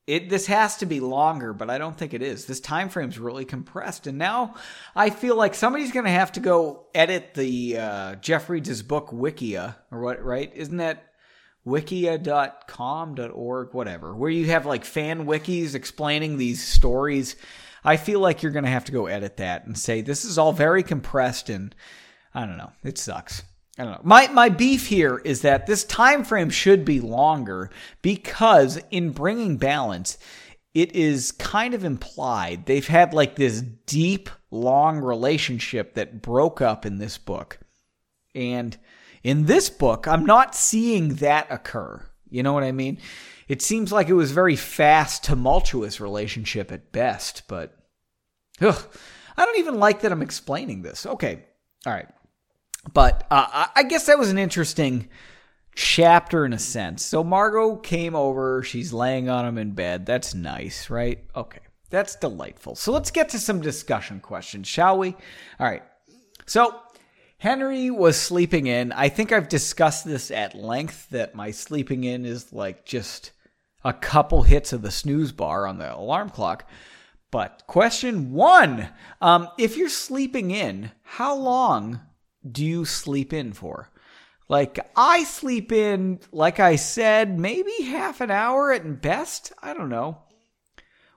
It 0.07 0.29
this 0.29 0.47
has 0.47 0.77
to 0.79 0.87
be 0.87 1.01
longer, 1.01 1.53
but 1.53 1.71
I 1.71 1.79
don't 1.79 1.97
think 1.97 2.13
it 2.13 2.21
is. 2.21 2.45
This 2.45 2.61
time 2.61 2.91
frame's 2.91 3.19
really 3.19 3.47
compressed, 3.47 4.07
and 4.07 4.19
now 4.19 4.55
I 4.95 5.11
feel 5.11 5.37
like 5.37 5.55
somebody's 5.55 5.93
going 5.93 6.05
to 6.05 6.11
have 6.11 6.33
to 6.33 6.41
go 6.41 6.87
edit 6.95 7.35
the 7.35 7.79
uh, 7.79 8.15
Jeff 8.17 8.49
book 8.49 9.11
Wikia 9.11 9.77
or 9.91 10.01
what? 10.01 10.23
Right? 10.23 10.53
Isn't 10.55 10.77
that 10.77 11.15
wikia.com.org, 11.67 13.73
whatever, 13.73 14.15
where 14.15 14.31
you 14.31 14.47
have 14.47 14.67
like 14.67 14.85
fan 14.85 15.27
wikis 15.27 15.75
explaining 15.75 16.37
these 16.37 16.63
stories. 16.63 17.37
I 17.83 17.97
feel 17.97 18.21
like 18.21 18.43
you're 18.43 18.53
going 18.53 18.65
to 18.65 18.71
have 18.71 18.85
to 18.87 18.93
go 18.93 19.07
edit 19.07 19.39
that 19.39 19.67
and 19.67 19.79
say 19.79 20.01
this 20.01 20.25
is 20.25 20.39
all 20.39 20.53
very 20.53 20.83
compressed 20.83 21.51
and 21.51 21.75
I 22.35 22.47
don't 22.47 22.59
know, 22.59 22.73
it 22.83 22.99
sucks. 22.99 23.45
I 23.79 23.85
don't 23.85 23.93
know. 23.93 24.01
My 24.05 24.29
my 24.29 24.49
beef 24.49 24.87
here 24.87 25.19
is 25.25 25.43
that 25.43 25.67
this 25.67 25.85
time 25.85 26.25
frame 26.25 26.51
should 26.51 26.85
be 26.85 27.01
longer 27.01 27.71
because 28.03 28.81
in 28.91 29.11
bringing 29.11 29.57
balance, 29.57 30.17
it 30.75 30.95
is 30.95 31.33
kind 31.33 31.75
of 31.75 31.85
implied 31.85 32.67
they've 32.67 32.87
had 32.87 33.13
like 33.15 33.35
this 33.37 33.63
deep 33.87 34.31
long 34.51 34.99
relationship 34.99 35.95
that 35.95 36.23
broke 36.23 36.61
up 36.61 36.87
in 36.87 36.99
this 36.99 37.19
book. 37.19 37.59
And 38.35 38.77
in 39.23 39.47
this 39.47 39.71
book, 39.71 40.07
I'm 40.07 40.27
not 40.27 40.55
seeing 40.55 41.15
that 41.17 41.47
occur. 41.51 42.05
You 42.29 42.43
know 42.43 42.53
what 42.53 42.65
I 42.65 42.73
mean? 42.73 42.99
It 43.49 43.63
seems 43.63 43.93
like 43.93 44.09
it 44.09 44.15
was 44.15 44.33
very 44.33 44.57
fast, 44.57 45.25
tumultuous 45.25 46.01
relationship 46.01 46.73
at 46.73 46.93
best, 46.93 47.43
but 47.49 47.77
ugh, 48.61 48.87
I 49.37 49.45
don't 49.45 49.59
even 49.59 49.79
like 49.79 50.01
that 50.01 50.13
I'm 50.13 50.23
explaining 50.23 50.83
this. 50.83 51.07
Okay, 51.07 51.45
all 51.87 51.93
right, 51.93 52.09
but 52.93 53.27
uh, 53.31 53.67
I 53.75 53.83
guess 53.85 54.07
that 54.07 54.19
was 54.19 54.31
an 54.31 54.39
interesting 54.39 55.09
chapter 55.75 56.45
in 56.45 56.53
a 56.53 56.59
sense. 56.59 57.05
So 57.05 57.25
Margot 57.25 57.77
came 57.77 58.15
over. 58.15 58.63
She's 58.63 58.93
laying 58.93 59.29
on 59.29 59.47
him 59.47 59.59
in 59.59 59.73
bed. 59.73 60.07
That's 60.07 60.35
nice, 60.35 60.91
right? 60.91 61.25
Okay, 61.35 61.61
that's 61.91 62.17
delightful. 62.17 62.75
So 62.77 62.93
let's 62.93 63.11
get 63.11 63.31
to 63.31 63.39
some 63.39 63.61
discussion 63.61 64.21
questions, 64.21 64.69
shall 64.69 64.99
we? 64.99 65.17
All 65.59 65.67
right. 65.67 65.83
So 66.47 66.79
Henry 67.39 67.91
was 67.91 68.17
sleeping 68.17 68.67
in. 68.67 68.93
I 68.93 69.09
think 69.09 69.33
I've 69.33 69.49
discussed 69.49 70.05
this 70.05 70.31
at 70.31 70.55
length 70.55 71.11
that 71.11 71.35
my 71.35 71.51
sleeping 71.51 72.05
in 72.05 72.25
is 72.25 72.53
like 72.53 72.85
just 72.85 73.33
a 73.85 73.93
couple 73.93 74.43
hits 74.43 74.73
of 74.73 74.83
the 74.83 74.91
snooze 74.91 75.33
bar 75.33 75.67
on 75.67 75.79
the 75.79 75.95
alarm 75.95 76.31
clock. 76.31 76.69
But 77.31 77.65
question 77.67 78.33
one 78.33 78.89
um, 79.21 79.49
if 79.59 79.77
you're 79.77 79.89
sleeping 79.89 80.53
in, 80.53 80.93
how 81.03 81.35
long 81.35 82.01
do 82.51 82.65
you 82.65 82.85
sleep 82.85 83.33
in 83.33 83.53
for? 83.53 83.91
Like, 84.49 84.79
I 84.95 85.25
sleep 85.25 85.73
in, 85.73 86.21
like 86.31 86.61
I 86.61 86.77
said, 86.77 87.39
maybe 87.39 87.73
half 87.85 88.21
an 88.21 88.31
hour 88.31 88.73
at 88.73 89.01
best. 89.01 89.53
I 89.63 89.73
don't 89.73 89.89
know. 89.89 90.19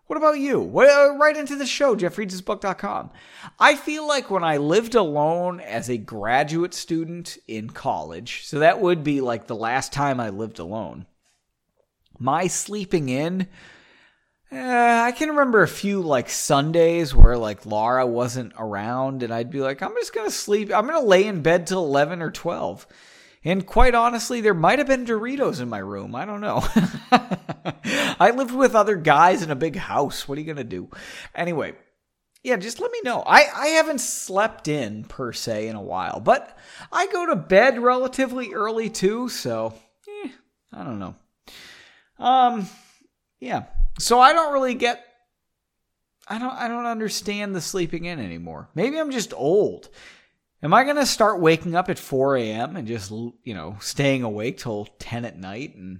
What 0.07 0.15
about 0.15 0.39
you? 0.39 0.61
What, 0.61 0.89
uh, 0.89 1.17
write 1.17 1.35
into 1.35 1.57
the 1.57 1.65
show, 1.65 1.93
jeffreadsbook.com. 1.93 3.11
I 3.59 3.75
feel 3.75 4.07
like 4.07 4.31
when 4.31 4.43
I 4.43 4.55
lived 4.55 4.95
alone 4.95 5.59
as 5.59 5.89
a 5.89 5.97
graduate 5.97 6.73
student 6.73 7.37
in 7.45 7.69
college, 7.69 8.45
so 8.45 8.59
that 8.59 8.79
would 8.79 9.03
be 9.03 9.19
like 9.19 9.47
the 9.47 9.55
last 9.55 9.91
time 9.91 10.21
I 10.21 10.29
lived 10.29 10.59
alone, 10.59 11.05
my 12.17 12.47
sleeping 12.47 13.09
in, 13.09 13.49
uh, 14.51 15.01
I 15.05 15.11
can 15.11 15.29
remember 15.29 15.61
a 15.61 15.67
few 15.67 16.01
like 16.01 16.29
Sundays 16.29 17.13
where 17.13 17.37
like 17.37 17.65
Laura 17.65 18.05
wasn't 18.05 18.53
around 18.57 19.23
and 19.23 19.33
I'd 19.33 19.51
be 19.51 19.59
like, 19.59 19.81
I'm 19.81 19.93
just 19.95 20.13
to 20.25 20.31
sleep. 20.31 20.71
I'm 20.73 20.87
to 21.01 21.07
lay 21.07 21.25
in 21.25 21.41
bed 21.41 21.67
till 21.67 21.83
11 21.83 22.21
or 22.21 22.31
12. 22.31 22.87
And 23.43 23.65
quite 23.65 23.95
honestly, 23.95 24.41
there 24.41 24.53
might 24.53 24.79
have 24.79 24.87
been 24.87 25.05
Doritos 25.05 25.61
in 25.61 25.69
my 25.69 25.77
room. 25.77 26.15
I 26.15 26.25
don't 26.25 26.41
know. 26.41 26.63
I 28.19 28.31
lived 28.35 28.53
with 28.53 28.75
other 28.75 28.95
guys 28.95 29.41
in 29.41 29.51
a 29.51 29.55
big 29.55 29.75
house. 29.75 30.27
What 30.27 30.37
are 30.37 30.41
you 30.41 30.53
to 30.53 30.63
do? 30.63 30.89
Anyway, 31.35 31.75
yeah, 32.43 32.55
just 32.55 32.79
let 32.79 32.91
me 32.91 32.99
know. 33.03 33.23
I, 33.25 33.45
I 33.53 33.67
haven't 33.67 34.01
slept 34.01 34.67
in 34.67 35.03
per 35.03 35.33
se 35.33 35.67
in 35.67 35.75
a 35.75 35.81
while, 35.81 36.19
but 36.19 36.57
I 36.91 37.07
go 37.07 37.25
to 37.25 37.35
bed 37.35 37.79
relatively 37.79 38.53
early 38.53 38.89
too, 38.89 39.29
so 39.29 39.73
eh, 40.23 40.29
I 40.73 40.83
don't 40.83 40.99
know. 40.99 41.15
Um, 42.19 42.67
yeah. 43.39 43.65
So 43.99 44.19
I 44.19 44.33
don't 44.33 44.53
really 44.53 44.75
get. 44.75 45.03
I 46.27 46.39
don't. 46.39 46.53
I 46.53 46.67
don't 46.67 46.85
understand 46.85 47.55
the 47.55 47.61
sleeping 47.61 48.05
in 48.05 48.19
anymore. 48.19 48.69
Maybe 48.75 48.99
I'm 48.99 49.11
just 49.11 49.33
old. 49.33 49.89
Am 50.63 50.73
I 50.73 50.83
going 50.83 50.95
to 50.95 51.05
start 51.05 51.39
waking 51.39 51.75
up 51.75 51.87
at 51.87 51.99
4 51.99 52.37
a.m. 52.37 52.75
and 52.75 52.87
just, 52.87 53.11
you 53.11 53.53
know, 53.53 53.77
staying 53.79 54.23
awake 54.23 54.57
till 54.57 54.87
10 54.97 55.23
at 55.23 55.37
night? 55.37 55.75
And 55.75 55.99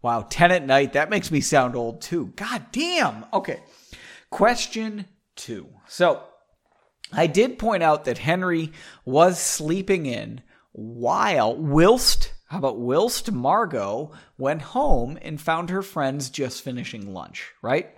wow, 0.00 0.24
10 0.30 0.52
at 0.52 0.64
night, 0.64 0.92
that 0.92 1.10
makes 1.10 1.32
me 1.32 1.40
sound 1.40 1.74
old 1.74 2.00
too. 2.00 2.32
God 2.36 2.66
damn. 2.70 3.24
Okay. 3.32 3.60
Question 4.30 5.06
two. 5.34 5.68
So 5.88 6.22
I 7.12 7.26
did 7.26 7.58
point 7.58 7.82
out 7.82 8.04
that 8.04 8.18
Henry 8.18 8.72
was 9.04 9.40
sleeping 9.40 10.06
in 10.06 10.40
while, 10.70 11.56
whilst, 11.56 12.32
how 12.46 12.58
about 12.58 12.78
whilst 12.78 13.32
Margot 13.32 14.12
went 14.38 14.62
home 14.62 15.18
and 15.20 15.40
found 15.40 15.70
her 15.70 15.82
friends 15.82 16.30
just 16.30 16.62
finishing 16.62 17.12
lunch, 17.12 17.52
right? 17.60 17.94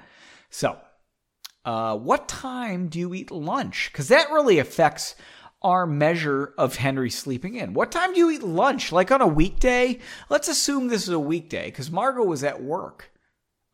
So, 0.48 0.78
uh, 1.64 1.96
what 1.96 2.28
time 2.28 2.88
do 2.88 2.98
you 2.98 3.12
eat 3.12 3.30
lunch? 3.30 3.90
Because 3.92 4.08
that 4.08 4.30
really 4.30 4.58
affects 4.58 5.14
our 5.60 5.86
measure 5.86 6.54
of 6.56 6.76
Henry 6.76 7.10
sleeping 7.10 7.56
in. 7.56 7.74
What 7.74 7.92
time 7.92 8.14
do 8.14 8.20
you 8.20 8.30
eat 8.30 8.42
lunch? 8.42 8.90
Like 8.90 9.10
on 9.10 9.20
a 9.20 9.26
weekday? 9.26 9.98
Let's 10.30 10.48
assume 10.48 10.88
this 10.88 11.02
is 11.02 11.14
a 11.14 11.18
weekday 11.18 11.66
because 11.66 11.90
Margot 11.90 12.24
was 12.24 12.42
at 12.42 12.62
work. 12.62 13.10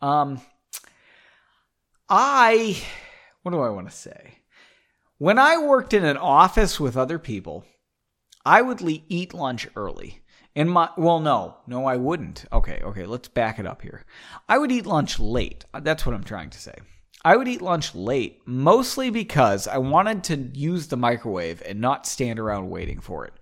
Um, 0.00 0.40
I, 2.08 2.76
what 3.42 3.52
do 3.52 3.60
I 3.60 3.68
want 3.68 3.88
to 3.88 3.96
say? 3.96 4.38
When 5.18 5.38
I 5.38 5.58
worked 5.58 5.94
in 5.94 6.04
an 6.04 6.16
office 6.16 6.80
with 6.80 6.96
other 6.96 7.20
people, 7.20 7.64
I 8.44 8.60
would 8.60 8.80
eat 8.82 9.32
lunch 9.32 9.68
early. 9.76 10.23
In 10.54 10.68
my 10.68 10.88
well, 10.96 11.18
no, 11.18 11.56
no, 11.66 11.86
I 11.86 11.96
wouldn't. 11.96 12.44
Okay, 12.52 12.80
okay, 12.82 13.06
let's 13.06 13.28
back 13.28 13.58
it 13.58 13.66
up 13.66 13.82
here. 13.82 14.04
I 14.48 14.58
would 14.58 14.70
eat 14.70 14.86
lunch 14.86 15.18
late. 15.18 15.64
That's 15.72 16.06
what 16.06 16.14
I'm 16.14 16.24
trying 16.24 16.50
to 16.50 16.60
say. 16.60 16.74
I 17.24 17.36
would 17.36 17.48
eat 17.48 17.62
lunch 17.62 17.94
late, 17.94 18.40
mostly 18.46 19.10
because 19.10 19.66
I 19.66 19.78
wanted 19.78 20.24
to 20.24 20.36
use 20.58 20.88
the 20.88 20.96
microwave 20.96 21.62
and 21.66 21.80
not 21.80 22.06
stand 22.06 22.38
around 22.38 22.70
waiting 22.70 23.00
for 23.00 23.24
it. 23.24 23.32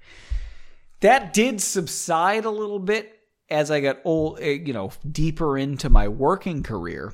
That 1.01 1.33
did 1.35 1.61
subside 1.61 2.44
a 2.44 2.51
little 2.51 2.79
bit 2.79 3.18
as 3.51 3.70
I 3.70 3.81
got 3.81 3.98
old, 4.05 4.38
eh, 4.40 4.59
you 4.64 4.72
know, 4.72 4.92
deeper 5.11 5.59
into 5.59 5.90
my 5.90 6.09
working 6.09 6.62
career, 6.62 7.12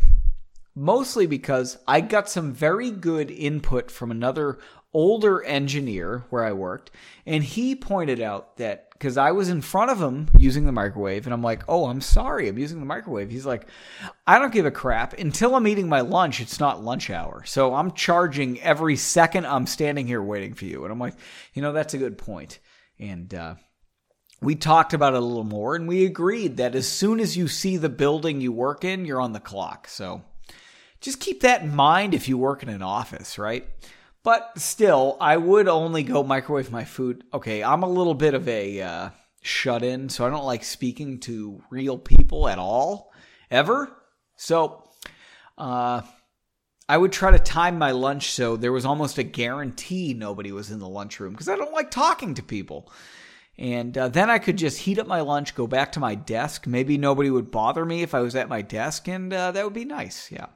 mostly 0.75 1.27
because 1.27 1.79
I 1.89 2.03
got 2.03 2.29
some 2.29 2.53
very 2.53 2.91
good 2.91 3.31
input 3.31 3.91
from 3.91 4.11
another 4.11 4.59
older 4.93 5.43
engineer 5.43 6.25
where 6.31 6.45
I 6.45 6.53
worked, 6.53 6.91
and 7.27 7.43
he 7.43 7.75
pointed 7.75 8.21
out 8.21 8.59
that 8.59 8.88
because 8.99 9.17
I 9.17 9.31
was 9.31 9.49
in 9.49 9.61
front 9.61 9.91
of 9.91 10.03
him 10.03 10.29
using 10.37 10.67
the 10.67 10.73
microwave, 10.73 11.27
and 11.27 11.33
I'm 11.33 11.43
like, 11.43 11.63
"Oh, 11.69 11.87
I'm 11.87 12.01
sorry, 12.01 12.49
I'm 12.49 12.59
using 12.59 12.81
the 12.81 12.87
microwave." 12.87 13.31
He's 13.31 13.47
like, 13.47 13.69
"I 14.27 14.39
don't 14.39 14.53
give 14.53 14.67
a 14.67 14.71
crap 14.71 15.13
until 15.19 15.55
I'm 15.55 15.69
eating 15.69 15.89
my 15.89 16.01
lunch. 16.01 16.41
It's 16.41 16.59
not 16.59 16.83
lunch 16.83 17.09
hour, 17.09 17.45
so 17.45 17.75
I'm 17.75 17.93
charging 17.93 18.61
every 18.61 18.97
second 18.97 19.47
I'm 19.47 19.67
standing 19.67 20.07
here 20.07 20.23
waiting 20.23 20.55
for 20.55 20.65
you." 20.65 20.85
And 20.85 20.93
I'm 20.93 20.99
like, 20.99 21.15
"You 21.55 21.63
know, 21.63 21.73
that's 21.73 21.95
a 21.95 21.99
good 21.99 22.19
point." 22.19 22.59
And 22.99 23.33
uh, 23.33 23.55
we 24.41 24.57
talked 24.57 24.93
about 24.95 25.15
it 25.15 25.23
a 25.23 25.25
little 25.25 25.45
more, 25.45 25.77
and 25.77 25.87
we 25.87 26.05
agreed 26.05 26.57
that 26.57 26.75
as 26.75 26.89
soon 26.89 27.21
as 27.21 27.37
you 27.37 27.47
see 27.49 27.77
the 27.77 27.89
building 27.89 28.41
you 28.41 28.53
work 28.53 28.85
in, 28.85 29.05
you're 29.05 29.21
on 29.21 29.33
the 29.33 29.41
clock. 29.41 29.87
So 29.87 30.23
just 31.01 31.21
keep 31.21 31.43
that 31.43 31.63
in 31.63 31.75
mind 31.75 32.15
if 32.15 32.29
you 32.29 32.37
work 32.37 32.63
in 32.63 32.69
an 32.69 32.83
office, 32.83 33.39
right? 33.39 33.69
But 34.29 34.59
still, 34.59 35.17
I 35.23 35.39
would 35.39 35.69
only 35.69 36.03
go 36.03 36.23
microwave 36.23 36.71
my 36.71 36.85
food. 36.85 37.25
Okay, 37.33 37.65
I'm 37.65 37.83
a 37.83 37.89
little 37.89 38.13
bit 38.13 38.35
of 38.35 38.47
a 38.47 38.83
uh, 38.83 39.11
shut 39.41 39.83
in, 39.83 40.11
so 40.11 40.27
I 40.27 40.29
don't 40.29 40.45
like 40.45 40.65
speaking 40.65 41.19
to 41.21 41.63
real 41.71 41.97
people 41.97 42.47
at 42.47 42.59
all, 42.59 43.11
ever. 43.51 43.91
So, 44.37 44.85
uh, 45.57 46.03
I 46.91 46.99
would 46.99 47.11
try 47.11 47.31
to 47.31 47.39
time 47.39 47.79
my 47.79 47.93
lunch 47.93 48.33
so 48.33 48.59
there 48.59 48.71
was 48.71 48.85
almost 48.85 49.17
a 49.17 49.23
guarantee 49.23 50.13
nobody 50.13 50.53
was 50.53 50.71
in 50.71 50.79
the 50.79 50.87
lunchroom 50.87 51.33
because 51.33 51.49
I 51.49 51.57
don't 51.57 51.73
like 51.73 51.91
talking 51.91 52.35
to 52.35 52.43
people. 52.43 52.93
And 53.57 53.97
uh, 53.97 54.09
then 54.09 54.29
I 54.29 54.39
could 54.41 54.59
just 54.59 54.81
heat 54.81 54.99
up 54.99 55.07
my 55.07 55.23
lunch, 55.23 55.55
go 55.55 55.67
back 55.67 55.93
to 55.93 56.01
my 56.01 56.15
desk. 56.15 56.67
Maybe 56.67 56.99
nobody 56.99 57.31
would 57.31 57.51
bother 57.51 57.87
me 57.87 58.03
if 58.03 58.15
I 58.15 58.21
was 58.21 58.37
at 58.37 58.51
my 58.51 58.61
desk, 58.61 59.09
and 59.09 59.33
uh, 59.33 59.53
that 59.53 59.65
would 59.65 59.73
be 59.73 59.87
nice. 59.87 60.31
Yeah. 60.31 60.49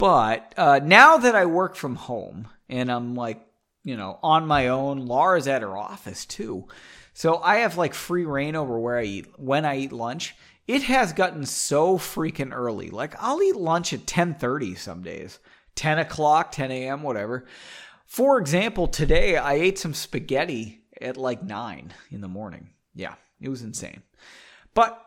But 0.00 0.54
uh, 0.56 0.80
now 0.82 1.18
that 1.18 1.36
I 1.36 1.44
work 1.44 1.76
from 1.76 1.94
home 1.94 2.48
and 2.70 2.90
I'm 2.90 3.14
like, 3.14 3.46
you 3.84 3.98
know, 3.98 4.18
on 4.22 4.46
my 4.46 4.68
own, 4.68 5.04
Laura's 5.04 5.46
at 5.46 5.60
her 5.60 5.76
office 5.76 6.24
too. 6.24 6.68
So 7.12 7.36
I 7.36 7.56
have 7.56 7.76
like 7.76 7.92
free 7.92 8.24
reign 8.24 8.56
over 8.56 8.78
where 8.78 8.98
I 8.98 9.04
eat 9.04 9.26
when 9.38 9.66
I 9.66 9.76
eat 9.76 9.92
lunch. 9.92 10.34
It 10.66 10.84
has 10.84 11.12
gotten 11.12 11.44
so 11.44 11.98
freaking 11.98 12.54
early. 12.54 12.88
Like 12.88 13.14
I'll 13.22 13.42
eat 13.42 13.56
lunch 13.56 13.92
at 13.92 14.06
10:30 14.06 14.78
some 14.78 15.02
days. 15.02 15.38
10 15.74 15.98
o'clock, 15.98 16.50
10 16.50 16.70
a.m., 16.70 17.02
whatever. 17.02 17.44
For 18.06 18.38
example, 18.38 18.86
today 18.86 19.36
I 19.36 19.52
ate 19.52 19.78
some 19.78 19.92
spaghetti 19.92 20.80
at 20.98 21.18
like 21.18 21.42
9 21.42 21.92
in 22.10 22.22
the 22.22 22.28
morning. 22.28 22.70
Yeah, 22.94 23.16
it 23.38 23.50
was 23.50 23.60
insane. 23.60 24.02
But 24.72 24.98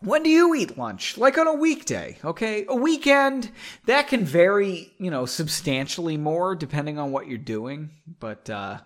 when 0.00 0.22
do 0.22 0.30
you 0.30 0.54
eat 0.54 0.76
lunch? 0.76 1.16
Like 1.16 1.38
on 1.38 1.46
a 1.46 1.54
weekday, 1.54 2.18
okay? 2.24 2.66
A 2.68 2.76
weekend, 2.76 3.50
that 3.86 4.08
can 4.08 4.24
vary, 4.24 4.92
you 4.98 5.10
know, 5.10 5.26
substantially 5.26 6.16
more 6.16 6.54
depending 6.54 6.98
on 6.98 7.12
what 7.12 7.28
you're 7.28 7.38
doing. 7.38 7.90
But, 8.20 8.50
uh, 8.50 8.78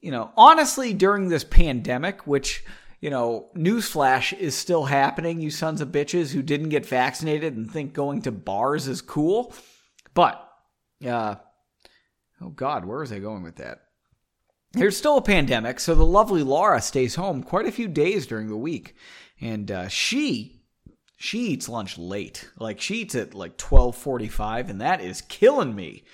you 0.00 0.10
know, 0.10 0.30
honestly, 0.36 0.92
during 0.92 1.28
this 1.28 1.44
pandemic, 1.44 2.26
which, 2.26 2.64
you 3.00 3.08
know, 3.08 3.48
newsflash 3.56 4.36
is 4.36 4.54
still 4.54 4.84
happening, 4.84 5.40
you 5.40 5.50
sons 5.50 5.80
of 5.80 5.88
bitches 5.88 6.32
who 6.32 6.42
didn't 6.42 6.68
get 6.68 6.84
vaccinated 6.84 7.56
and 7.56 7.70
think 7.70 7.94
going 7.94 8.22
to 8.22 8.32
bars 8.32 8.88
is 8.88 9.00
cool. 9.00 9.54
But, 10.12 10.46
uh, 11.06 11.36
oh 12.42 12.50
God, 12.50 12.84
where 12.84 12.98
was 12.98 13.12
I 13.12 13.20
going 13.20 13.42
with 13.42 13.56
that? 13.56 13.80
There's 14.72 14.96
still 14.96 15.16
a 15.16 15.22
pandemic, 15.22 15.80
so 15.80 15.94
the 15.94 16.04
lovely 16.04 16.42
Laura 16.42 16.82
stays 16.82 17.14
home 17.14 17.42
quite 17.42 17.66
a 17.66 17.72
few 17.72 17.88
days 17.88 18.26
during 18.26 18.48
the 18.48 18.56
week 18.58 18.94
and 19.40 19.70
uh, 19.70 19.88
she 19.88 20.62
she 21.16 21.38
eats 21.48 21.68
lunch 21.68 21.98
late. 21.98 22.50
Like 22.58 22.80
she 22.80 22.96
eats 22.96 23.14
at 23.14 23.34
like 23.34 23.56
twelve 23.56 23.96
forty 23.96 24.28
five, 24.28 24.70
and 24.70 24.80
that 24.80 25.00
is 25.00 25.20
killing 25.22 25.74
me. 25.74 26.04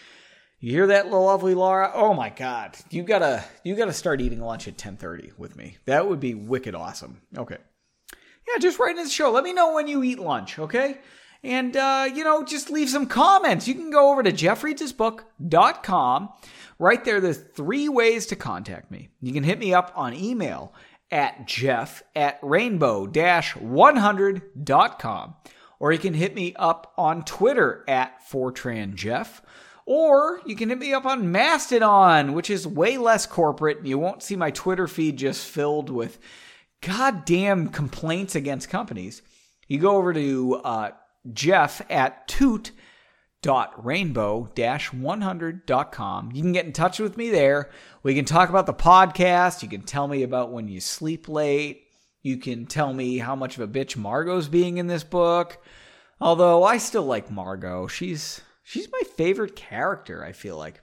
You 0.61 0.73
hear 0.73 0.87
that, 0.89 1.11
lovely 1.11 1.55
Laura? 1.55 1.91
Oh 1.93 2.15
my 2.15 2.31
God, 2.31 2.77
you 2.91 3.03
gotta 3.03 3.45
you 3.65 3.75
gotta 3.75 3.93
start 3.93 4.21
eating 4.21 4.41
lunch 4.41 4.69
at 4.69 4.79
ten 4.79 4.97
thirty 4.97 5.33
with 5.37 5.57
me. 5.57 5.79
That 5.87 6.09
would 6.09 6.21
be 6.21 6.35
wicked 6.35 6.75
awesome. 6.75 7.23
Okay, 7.37 7.59
yeah, 8.49 8.59
just 8.59 8.79
write 8.79 8.97
in 8.97 9.05
the 9.05 9.11
show. 9.11 9.31
Let 9.31 9.45
me 9.45 9.53
know 9.53 9.75
when 9.75 9.89
you 9.89 10.03
eat 10.03 10.19
lunch. 10.19 10.59
Okay. 10.59 10.99
And, 11.45 11.77
uh, 11.77 12.09
you 12.13 12.23
know, 12.23 12.45
just 12.45 12.71
leave 12.71 12.89
some 12.89 13.07
comments. 13.07 13.67
You 13.67 13.75
can 13.75 13.91
go 13.91 14.13
over 14.13 14.23
to 14.23 14.31
jeffreadshisbook.com. 14.31 16.29
Right 16.79 17.05
there, 17.05 17.21
there's 17.21 17.39
three 17.39 17.89
ways 17.89 18.27
to 18.27 18.37
contact 18.37 18.93
me. 18.93 19.09
You 19.21 19.33
can 19.33 19.43
hit 19.43 19.59
me 19.59 19.75
up 19.75 19.93
on 19.97 20.15
email 20.15 20.73
at 21.13 21.47
jeff 21.47 22.03
at 22.17 22.41
rainbow 22.43 23.07
100.com. 23.07 25.35
Or 25.79 25.93
you 25.93 25.99
can 25.99 26.15
hit 26.15 26.35
me 26.35 26.55
up 26.57 26.93
on 26.97 27.25
Twitter 27.25 27.85
at 27.87 28.27
FortranJeff. 28.29 29.43
Or 29.85 30.41
you 30.47 30.55
can 30.55 30.69
hit 30.69 30.79
me 30.79 30.95
up 30.95 31.05
on 31.05 31.33
Mastodon, 31.33 32.35
which 32.35 32.51
is 32.51 32.65
way 32.67 32.99
less 32.99 33.27
corporate. 33.27 33.85
You 33.85 33.99
won't 33.99 34.23
see 34.23 34.37
my 34.37 34.53
Twitter 34.53 34.87
feed 34.87 35.19
just 35.19 35.45
filled 35.45 35.91
with 35.91 36.21
goddamn 36.81 37.69
complaints 37.69 38.37
against 38.37 38.69
companies. 38.69 39.23
You 39.67 39.81
go 39.81 39.97
over 39.97 40.13
to 40.13 40.61
uh, 40.63 40.91
Jeff 41.33 41.83
at 41.91 42.29
toot 42.29 42.71
rainbow-100.com. 43.45 46.33
You 46.33 46.43
can 46.43 46.53
get 46.53 46.67
in 46.67 46.73
touch 46.73 46.99
with 46.99 47.17
me 47.17 47.31
there. 47.31 47.71
We 48.03 48.15
can 48.15 48.25
talk 48.25 48.49
about 48.49 48.67
the 48.67 48.75
podcast. 48.75 49.63
You 49.63 49.69
can 49.69 49.83
tell 49.83 50.09
me 50.09 50.23
about 50.23 50.53
when 50.53 50.69
you 50.69 50.81
sleep 50.81 51.29
late. 51.29 51.83
You 52.23 52.37
can 52.37 52.67
tell 52.67 52.93
me 52.93 53.19
how 53.19 53.35
much 53.35 53.59
of 53.59 53.63
a 53.63 53.69
bitch 53.69 53.97
Margot's 53.97 54.49
being 54.49 54.79
in 54.79 54.87
this 54.87 55.05
book. 55.05 55.63
Although 56.21 56.63
I 56.63 56.79
still 56.79 57.05
like 57.05 57.31
Margot. 57.31 57.89
She's 57.89 58.41
she's 58.63 58.91
my 58.93 59.03
favorite 59.17 59.57
character, 59.57 60.25
I 60.25 60.33
feel 60.33 60.57
like. 60.57 60.81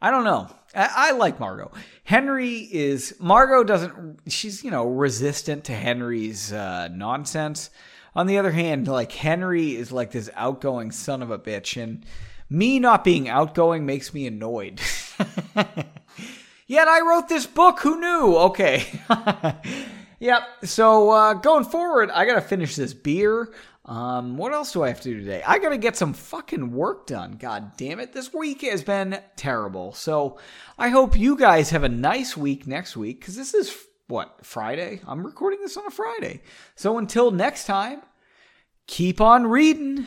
I 0.00 0.10
don't 0.10 0.24
know. 0.24 0.48
I, 0.74 0.90
I, 0.94 1.10
like 1.12 1.38
Margot. 1.38 1.70
Henry 2.02 2.56
is 2.56 3.14
Margot 3.20 3.62
doesn't 3.62 4.18
she's, 4.26 4.64
you 4.64 4.70
know, 4.70 4.84
resistant 4.84 5.64
to 5.64 5.74
Henry's 5.74 6.52
uh, 6.52 6.88
nonsense. 6.88 7.70
On 8.14 8.26
the 8.26 8.38
other 8.38 8.50
hand, 8.50 8.88
like 8.88 9.12
Henry 9.12 9.74
is 9.74 9.90
like 9.90 10.10
this 10.10 10.30
outgoing 10.34 10.90
son 10.90 11.22
of 11.22 11.30
a 11.30 11.38
bitch, 11.38 11.82
and 11.82 12.04
me 12.50 12.78
not 12.78 13.04
being 13.04 13.28
outgoing 13.28 13.86
makes 13.86 14.12
me 14.12 14.26
annoyed. 14.26 14.80
Yet 16.66 16.88
I 16.88 17.00
wrote 17.00 17.28
this 17.28 17.46
book. 17.46 17.80
Who 17.80 18.00
knew? 18.00 18.36
Okay. 18.36 18.86
yep. 20.20 20.42
So 20.64 21.10
uh, 21.10 21.34
going 21.34 21.64
forward, 21.64 22.10
I 22.10 22.24
gotta 22.24 22.40
finish 22.40 22.76
this 22.76 22.94
beer. 22.94 23.52
Um, 23.84 24.36
what 24.36 24.52
else 24.52 24.72
do 24.72 24.82
I 24.82 24.88
have 24.88 25.00
to 25.00 25.10
do 25.10 25.18
today? 25.18 25.42
I 25.44 25.58
gotta 25.58 25.78
get 25.78 25.96
some 25.96 26.12
fucking 26.12 26.72
work 26.72 27.06
done. 27.06 27.32
God 27.32 27.76
damn 27.76 27.98
it. 27.98 28.12
This 28.12 28.32
week 28.32 28.62
has 28.62 28.82
been 28.82 29.20
terrible. 29.36 29.92
So 29.92 30.38
I 30.78 30.88
hope 30.88 31.18
you 31.18 31.36
guys 31.36 31.70
have 31.70 31.82
a 31.82 31.88
nice 31.88 32.36
week 32.36 32.66
next 32.66 32.96
week 32.96 33.20
because 33.20 33.36
this 33.36 33.54
is 33.54 33.74
what, 34.12 34.44
Friday? 34.44 35.00
I'm 35.06 35.24
recording 35.24 35.60
this 35.62 35.78
on 35.78 35.86
a 35.86 35.90
Friday. 35.90 36.42
So 36.74 36.98
until 36.98 37.30
next 37.30 37.64
time, 37.64 38.02
keep 38.86 39.22
on 39.22 39.46
reading. 39.46 40.04